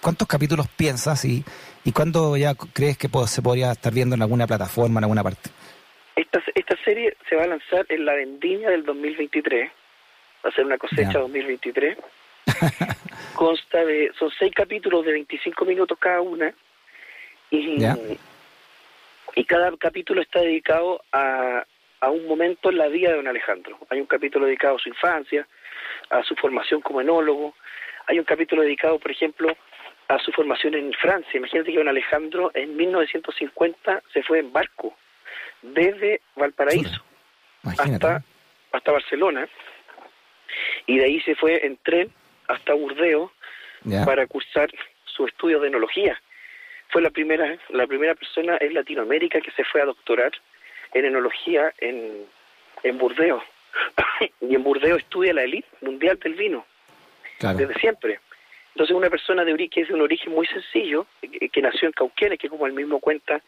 ¿cuántos 0.00 0.26
capítulos 0.26 0.66
piensas 0.76 1.24
y, 1.24 1.44
y 1.84 1.92
cuándo 1.92 2.36
ya 2.36 2.54
crees 2.54 2.96
que 2.96 3.08
se 3.26 3.42
podría 3.42 3.72
estar 3.72 3.92
viendo 3.92 4.14
en 4.14 4.22
alguna 4.22 4.46
plataforma, 4.46 5.00
en 5.00 5.04
alguna 5.04 5.22
parte? 5.22 5.50
Esta, 6.16 6.42
esta 6.54 6.76
serie 6.84 7.16
se 7.28 7.36
va 7.36 7.44
a 7.44 7.48
lanzar 7.48 7.84
en 7.88 8.04
la 8.04 8.14
vendimia 8.14 8.70
del 8.70 8.84
2023, 8.84 9.70
va 10.44 10.50
a 10.50 10.52
ser 10.52 10.64
una 10.64 10.78
cosecha 10.78 11.12
Ya. 11.12 11.18
2023. 11.20 11.98
Consta 13.34 13.84
de, 13.84 14.12
son 14.18 14.30
seis 14.38 14.52
capítulos 14.54 15.04
de 15.04 15.12
25 15.12 15.64
minutos 15.64 15.98
cada 15.98 16.20
una 16.20 16.54
y, 17.50 17.78
Ya. 17.78 17.96
y 19.34 19.44
cada 19.44 19.76
capítulo 19.76 20.22
está 20.22 20.40
dedicado 20.40 21.02
a, 21.12 21.64
a 22.00 22.10
un 22.10 22.26
momento 22.26 22.70
en 22.70 22.78
la 22.78 22.88
vida 22.88 23.10
de 23.10 23.16
don 23.16 23.28
Alejandro. 23.28 23.78
Hay 23.90 24.00
un 24.00 24.06
capítulo 24.06 24.46
dedicado 24.46 24.76
a 24.76 24.78
su 24.78 24.88
infancia, 24.88 25.46
a 26.10 26.22
su 26.22 26.34
formación 26.36 26.80
como 26.80 27.00
enólogo, 27.00 27.54
hay 28.06 28.18
un 28.18 28.24
capítulo 28.24 28.62
dedicado, 28.62 28.98
por 28.98 29.10
ejemplo, 29.10 29.56
a 30.08 30.18
su 30.18 30.32
formación 30.32 30.74
en 30.74 30.92
Francia. 30.92 31.38
Imagínate 31.38 31.72
que 31.72 31.78
don 31.78 31.88
Alejandro 31.88 32.50
en 32.54 32.76
1950 32.76 34.02
se 34.12 34.22
fue 34.22 34.40
en 34.40 34.52
barco 34.52 34.96
desde 35.62 36.20
Valparaíso 36.36 37.02
hasta, 37.62 38.22
hasta 38.72 38.92
Barcelona 38.92 39.48
y 40.86 40.98
de 40.98 41.04
ahí 41.04 41.20
se 41.22 41.34
fue 41.34 41.64
en 41.66 41.78
tren 41.78 42.12
hasta 42.48 42.74
Burdeos 42.74 43.30
para 44.04 44.26
cursar 44.26 44.70
sus 45.04 45.28
estudios 45.28 45.60
de 45.62 45.68
enología. 45.68 46.20
Fue 46.88 47.02
la 47.02 47.10
primera, 47.10 47.58
la 47.70 47.86
primera 47.86 48.14
persona 48.14 48.56
en 48.60 48.74
Latinoamérica 48.74 49.40
que 49.40 49.50
se 49.52 49.64
fue 49.64 49.80
a 49.80 49.86
doctorar 49.86 50.32
en 50.92 51.04
enología 51.04 51.72
en, 51.78 52.24
en 52.82 52.98
Burdeos. 52.98 53.42
y 54.40 54.54
en 54.54 54.62
Burdeos 54.62 54.98
estudia 54.98 55.34
la 55.34 55.42
élite 55.42 55.68
mundial 55.80 56.18
del 56.18 56.34
vino, 56.34 56.64
desde 57.40 57.74
siempre. 57.80 58.20
Entonces 58.74 58.96
una 58.96 59.08
persona 59.08 59.44
de 59.44 59.68
que 59.68 59.82
es 59.82 59.88
de 59.88 59.94
un 59.94 60.00
origen 60.00 60.32
muy 60.32 60.46
sencillo, 60.46 61.06
que, 61.20 61.62
nació 61.62 61.86
en 61.86 61.92
Cauquenes, 61.92 62.38
que 62.40 62.48
como 62.48 62.66
él 62.66 62.72
mismo 62.72 62.98
cuenta, 62.98 63.40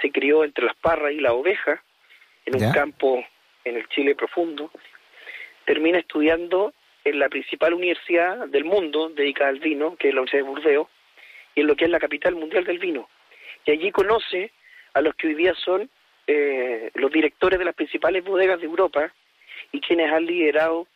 se 0.00 0.10
crió 0.10 0.42
entre 0.42 0.64
las 0.64 0.76
parras 0.76 1.12
y 1.12 1.20
la 1.20 1.34
oveja, 1.34 1.82
en 2.46 2.64
un 2.64 2.72
campo 2.72 3.22
en 3.64 3.76
el 3.76 3.86
Chile 3.88 4.14
profundo, 4.14 4.70
termina 5.66 5.98
estudiando 5.98 6.72
en 7.04 7.18
la 7.18 7.28
principal 7.28 7.74
universidad 7.74 8.48
del 8.48 8.64
mundo 8.64 9.10
dedicada 9.10 9.50
al 9.50 9.60
vino, 9.60 9.96
que 9.96 10.08
es 10.08 10.14
la 10.14 10.22
Universidad 10.22 10.44
de 10.44 10.50
Burdeos, 10.50 10.88
y 11.54 11.60
en 11.60 11.66
lo 11.66 11.76
que 11.76 11.84
es 11.84 11.90
la 11.90 12.00
capital 12.00 12.34
mundial 12.34 12.64
del 12.64 12.78
vino. 12.78 13.08
Y 13.66 13.72
allí 13.72 13.90
conoce 13.90 14.50
a 14.94 15.02
los 15.02 15.14
que 15.14 15.28
hoy 15.28 15.34
día 15.34 15.54
son 15.54 15.90
eh, 16.26 16.90
los 16.94 17.12
directores 17.12 17.58
de 17.58 17.66
las 17.66 17.74
principales 17.74 18.24
bodegas 18.24 18.60
de 18.60 18.66
Europa 18.66 19.12
y 19.72 19.80
quienes 19.80 20.10
han 20.10 20.24
liderado 20.24 20.86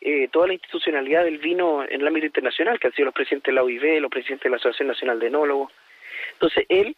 eh, 0.00 0.28
toda 0.28 0.46
la 0.46 0.52
institucionalidad 0.52 1.24
del 1.24 1.38
vino 1.38 1.82
en 1.82 2.00
el 2.00 2.06
ámbito 2.06 2.26
internacional, 2.26 2.78
que 2.78 2.86
han 2.86 2.92
sido 2.92 3.06
los 3.06 3.14
presidentes 3.14 3.52
de 3.52 3.54
la 3.54 3.62
OIV, 3.62 4.00
los 4.00 4.10
presidentes 4.10 4.44
de 4.44 4.50
la 4.50 4.56
Asociación 4.56 4.88
Nacional 4.88 5.18
de 5.18 5.26
Enólogos. 5.26 5.72
Entonces, 6.34 6.64
él 6.68 6.96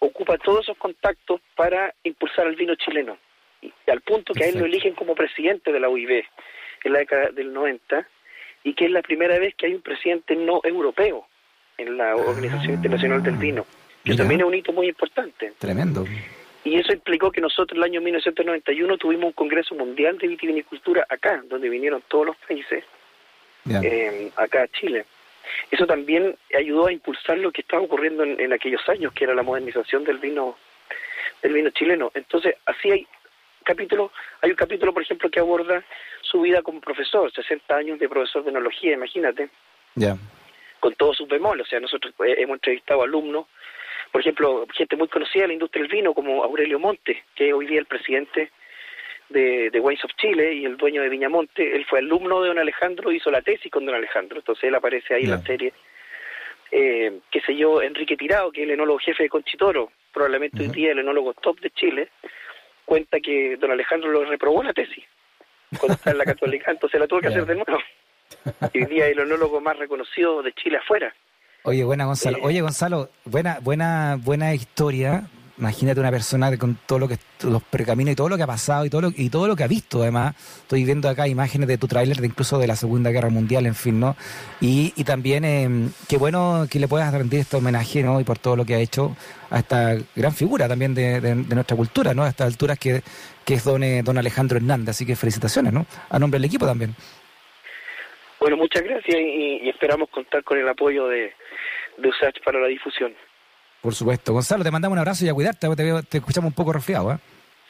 ocupa 0.00 0.36
todos 0.36 0.64
esos 0.64 0.76
contactos 0.76 1.40
para 1.54 1.94
impulsar 2.02 2.46
el 2.46 2.56
vino 2.56 2.74
chileno, 2.74 3.16
y, 3.62 3.72
al 3.90 4.00
punto 4.00 4.34
que 4.34 4.44
a 4.44 4.48
él 4.48 4.58
lo 4.58 4.66
eligen 4.66 4.94
como 4.94 5.14
presidente 5.14 5.72
de 5.72 5.80
la 5.80 5.88
OIV 5.88 6.24
en 6.84 6.92
la 6.92 6.98
década 6.98 7.30
del 7.30 7.52
90, 7.52 8.06
y 8.64 8.74
que 8.74 8.86
es 8.86 8.90
la 8.90 9.02
primera 9.02 9.38
vez 9.38 9.54
que 9.54 9.66
hay 9.66 9.74
un 9.74 9.82
presidente 9.82 10.36
no 10.36 10.60
europeo 10.64 11.26
en 11.78 11.96
la 11.96 12.16
Organización 12.16 12.74
Internacional 12.74 13.22
del 13.22 13.36
Vino, 13.36 13.64
que 14.04 14.14
también 14.14 14.40
es 14.40 14.46
un 14.46 14.54
hito 14.54 14.72
muy 14.72 14.88
importante. 14.88 15.52
Tremendo. 15.58 16.04
Y 16.64 16.78
eso 16.78 16.92
implicó 16.92 17.32
que 17.32 17.40
nosotros 17.40 17.72
en 17.72 17.78
el 17.78 17.84
año 17.84 18.00
1991 18.00 18.98
tuvimos 18.98 19.26
un 19.26 19.32
Congreso 19.32 19.74
Mundial 19.74 20.18
de 20.18 20.28
Vitivinicultura 20.28 21.04
acá, 21.08 21.42
donde 21.48 21.68
vinieron 21.68 22.02
todos 22.08 22.26
los 22.26 22.36
países, 22.36 22.84
eh, 23.68 24.30
acá 24.36 24.62
a 24.62 24.68
Chile. 24.68 25.06
Eso 25.70 25.86
también 25.86 26.36
ayudó 26.56 26.86
a 26.86 26.92
impulsar 26.92 27.38
lo 27.38 27.50
que 27.50 27.62
estaba 27.62 27.82
ocurriendo 27.82 28.22
en, 28.22 28.52
aquellos 28.52 28.88
años, 28.88 29.12
que 29.12 29.24
era 29.24 29.34
la 29.34 29.42
modernización 29.42 30.04
del 30.04 30.18
vino 30.18 30.56
del 31.42 31.54
vino 31.54 31.70
chileno. 31.70 32.12
Entonces, 32.14 32.54
así 32.66 32.92
hay 32.92 33.06
capítulos, 33.64 34.12
hay 34.40 34.50
un 34.50 34.56
capítulo, 34.56 34.92
por 34.92 35.02
ejemplo, 35.02 35.28
que 35.28 35.40
aborda 35.40 35.84
su 36.20 36.40
vida 36.40 36.62
como 36.62 36.80
profesor, 36.80 37.32
60 37.32 37.74
años 37.74 37.98
de 37.98 38.08
profesor 38.08 38.44
de 38.44 38.50
enología, 38.50 38.92
imagínate. 38.92 39.48
Ya. 39.96 40.16
Con 40.78 40.94
todos 40.94 41.16
sus 41.16 41.28
bemoles, 41.28 41.66
o 41.66 41.68
sea, 41.68 41.80
nosotros 41.80 42.14
eh, 42.24 42.36
hemos 42.38 42.54
entrevistado 42.54 43.02
alumnos 43.02 43.46
por 44.12 44.20
ejemplo, 44.20 44.66
gente 44.74 44.94
muy 44.94 45.08
conocida 45.08 45.42
de 45.42 45.48
la 45.48 45.54
industria 45.54 45.82
del 45.82 45.90
vino, 45.90 46.12
como 46.12 46.44
Aurelio 46.44 46.78
Monte, 46.78 47.24
que 47.34 47.48
es 47.48 47.54
hoy 47.54 47.66
día 47.66 47.80
el 47.80 47.86
presidente 47.86 48.50
de, 49.30 49.70
de 49.70 49.80
Wines 49.80 50.04
of 50.04 50.12
Chile 50.18 50.52
y 50.52 50.66
el 50.66 50.76
dueño 50.76 51.00
de 51.00 51.08
Viñamonte. 51.08 51.74
Él 51.74 51.86
fue 51.86 52.00
alumno 52.00 52.42
de 52.42 52.48
don 52.48 52.58
Alejandro, 52.58 53.10
hizo 53.10 53.30
la 53.30 53.40
tesis 53.40 53.72
con 53.72 53.86
don 53.86 53.94
Alejandro, 53.94 54.38
entonces 54.38 54.64
él 54.64 54.74
aparece 54.74 55.14
ahí 55.14 55.24
en 55.24 55.30
la 55.30 55.42
serie. 55.42 55.72
Eh, 56.70 57.20
qué 57.30 57.40
sé 57.40 57.56
yo, 57.56 57.80
Enrique 57.80 58.16
Tirado, 58.16 58.52
que 58.52 58.60
es 58.60 58.64
el 58.64 58.74
enólogo 58.74 58.98
jefe 58.98 59.24
de 59.24 59.28
Conchitoro, 59.28 59.90
probablemente 60.12 60.62
hoy 60.62 60.68
día 60.68 60.92
el 60.92 60.98
enólogo 60.98 61.32
top 61.34 61.58
de 61.60 61.70
Chile, 61.70 62.08
cuenta 62.84 63.18
que 63.20 63.56
don 63.56 63.70
Alejandro 63.70 64.10
lo 64.10 64.24
reprobó 64.24 64.62
la 64.62 64.74
tesis 64.74 65.04
cuando 65.78 65.94
está 65.94 66.10
en 66.10 66.18
la 66.18 66.24
Católica, 66.24 66.70
entonces 66.70 67.00
la 67.00 67.06
tuvo 67.06 67.20
que 67.20 67.28
hacer 67.28 67.46
de 67.46 67.54
nuevo. 67.54 67.82
Y 68.72 68.78
hoy 68.78 68.86
día 68.86 69.06
es 69.06 69.12
el 69.12 69.20
enólogo 69.20 69.60
más 69.60 69.78
reconocido 69.78 70.42
de 70.42 70.52
Chile 70.52 70.78
afuera. 70.78 71.14
Oye, 71.64 71.84
buena 71.84 72.06
Gonzalo. 72.06 72.38
Oye, 72.42 72.60
Gonzalo, 72.60 73.08
buena, 73.24 73.60
buena, 73.60 74.18
buena 74.20 74.52
historia. 74.52 75.28
Imagínate 75.58 76.00
una 76.00 76.10
persona 76.10 76.56
con 76.56 76.76
todo 76.86 76.98
lo 76.98 77.06
que 77.06 77.18
los 77.42 77.62
percaminos 77.62 78.12
y 78.12 78.16
todo 78.16 78.28
lo 78.28 78.36
que 78.36 78.42
ha 78.42 78.48
pasado 78.48 78.84
y 78.84 78.90
todo 78.90 79.02
lo, 79.02 79.12
y 79.14 79.28
todo 79.28 79.46
lo 79.46 79.54
que 79.54 79.62
ha 79.62 79.68
visto 79.68 80.02
además. 80.02 80.34
Estoy 80.62 80.82
viendo 80.82 81.08
acá 81.08 81.28
imágenes 81.28 81.68
de 81.68 81.78
tu 81.78 81.86
tráiler 81.86 82.20
de 82.20 82.26
incluso 82.26 82.58
de 82.58 82.66
la 82.66 82.74
Segunda 82.74 83.10
Guerra 83.10 83.30
Mundial, 83.30 83.66
en 83.66 83.76
fin, 83.76 84.00
¿no? 84.00 84.16
Y, 84.60 84.92
y 84.96 85.04
también 85.04 85.44
eh, 85.44 85.88
qué 86.08 86.16
bueno 86.16 86.66
que 86.68 86.80
le 86.80 86.88
puedas 86.88 87.14
rendir 87.14 87.40
este 87.40 87.58
homenaje, 87.58 88.02
¿no? 88.02 88.20
Y 88.20 88.24
por 88.24 88.40
todo 88.40 88.56
lo 88.56 88.64
que 88.64 88.74
ha 88.74 88.80
hecho 88.80 89.14
a 89.50 89.60
esta 89.60 89.94
gran 90.16 90.32
figura 90.34 90.66
también 90.66 90.94
de, 90.94 91.34
nuestra 91.48 91.76
cultura, 91.76 92.12
¿no? 92.12 92.24
A 92.24 92.28
estas 92.30 92.48
alturas 92.48 92.76
que, 92.76 93.04
que 93.44 93.54
es 93.54 93.62
don, 93.62 93.84
eh, 93.84 94.02
don 94.02 94.18
Alejandro 94.18 94.56
Hernández. 94.56 94.96
Así 94.96 95.06
que 95.06 95.14
felicitaciones, 95.14 95.72
¿no? 95.72 95.86
A 96.10 96.18
nombre 96.18 96.40
del 96.40 96.46
equipo 96.46 96.66
también. 96.66 96.96
Bueno, 98.42 98.56
muchas 98.56 98.82
gracias 98.82 99.16
y, 99.20 99.68
esperamos 99.68 100.08
contar 100.08 100.42
con 100.42 100.58
el 100.58 100.68
apoyo 100.68 101.06
de, 101.06 101.32
de 101.96 102.08
USACH 102.08 102.42
para 102.44 102.58
la 102.58 102.66
difusión. 102.66 103.14
Por 103.80 103.94
supuesto. 103.94 104.32
Gonzalo, 104.32 104.64
te 104.64 104.70
mandamos 104.72 104.94
un 104.94 104.98
abrazo 104.98 105.24
y 105.24 105.28
a 105.28 105.32
cuidarte, 105.32 105.68
te, 105.76 106.02
te 106.02 106.18
escuchamos 106.18 106.48
un 106.48 106.54
poco 106.54 106.72
resfriado. 106.72 107.12
¿eh? 107.12 107.18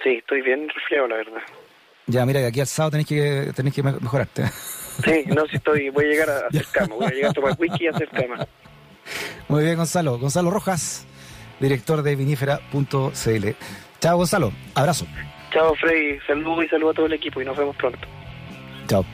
Sí, 0.03 0.15
estoy 0.15 0.41
bien 0.41 0.67
resfriado, 0.71 1.09
la 1.09 1.17
verdad. 1.17 1.43
Ya, 2.07 2.25
mira, 2.25 2.41
de 2.41 2.47
aquí 2.47 2.61
al 2.61 2.67
sábado 2.67 2.93
tenés 2.93 3.07
que, 3.07 3.53
tenés 3.55 3.75
que 3.75 3.83
mejorarte. 3.83 4.47
Sí, 5.05 5.25
no, 5.27 5.47
si 5.47 5.57
estoy, 5.57 5.91
voy 5.91 6.07
a 6.07 6.09
llegar 6.09 6.31
a 6.31 6.47
hacer 6.49 6.65
cama, 6.73 6.95
voy 6.95 7.07
a 7.07 7.11
llegar 7.11 7.31
a 7.33 7.35
tomar 7.35 7.55
whisky 7.59 7.85
y 7.85 7.89
hacer 7.89 8.09
cama. 8.09 8.47
Muy 9.49 9.65
bien, 9.65 9.77
Gonzalo. 9.77 10.19
Gonzalo 10.19 10.51
Rojas, 10.51 11.07
director 11.61 12.03
de 12.03 12.17
vinifera.cl. 12.17 13.49
Chao, 14.01 14.17
Gonzalo. 14.17 14.53
Abrazo. 14.75 15.07
Chao, 15.53 15.75
Freddy. 15.75 16.19
Saludos 16.27 16.65
y 16.65 16.69
saludos 16.69 16.95
a 16.95 16.97
todo 16.97 17.07
el 17.07 17.13
equipo 17.13 17.43
y 17.43 17.45
nos 17.45 17.59
vemos 17.59 17.77
pronto. 17.77 18.09
Chao. 18.87 19.05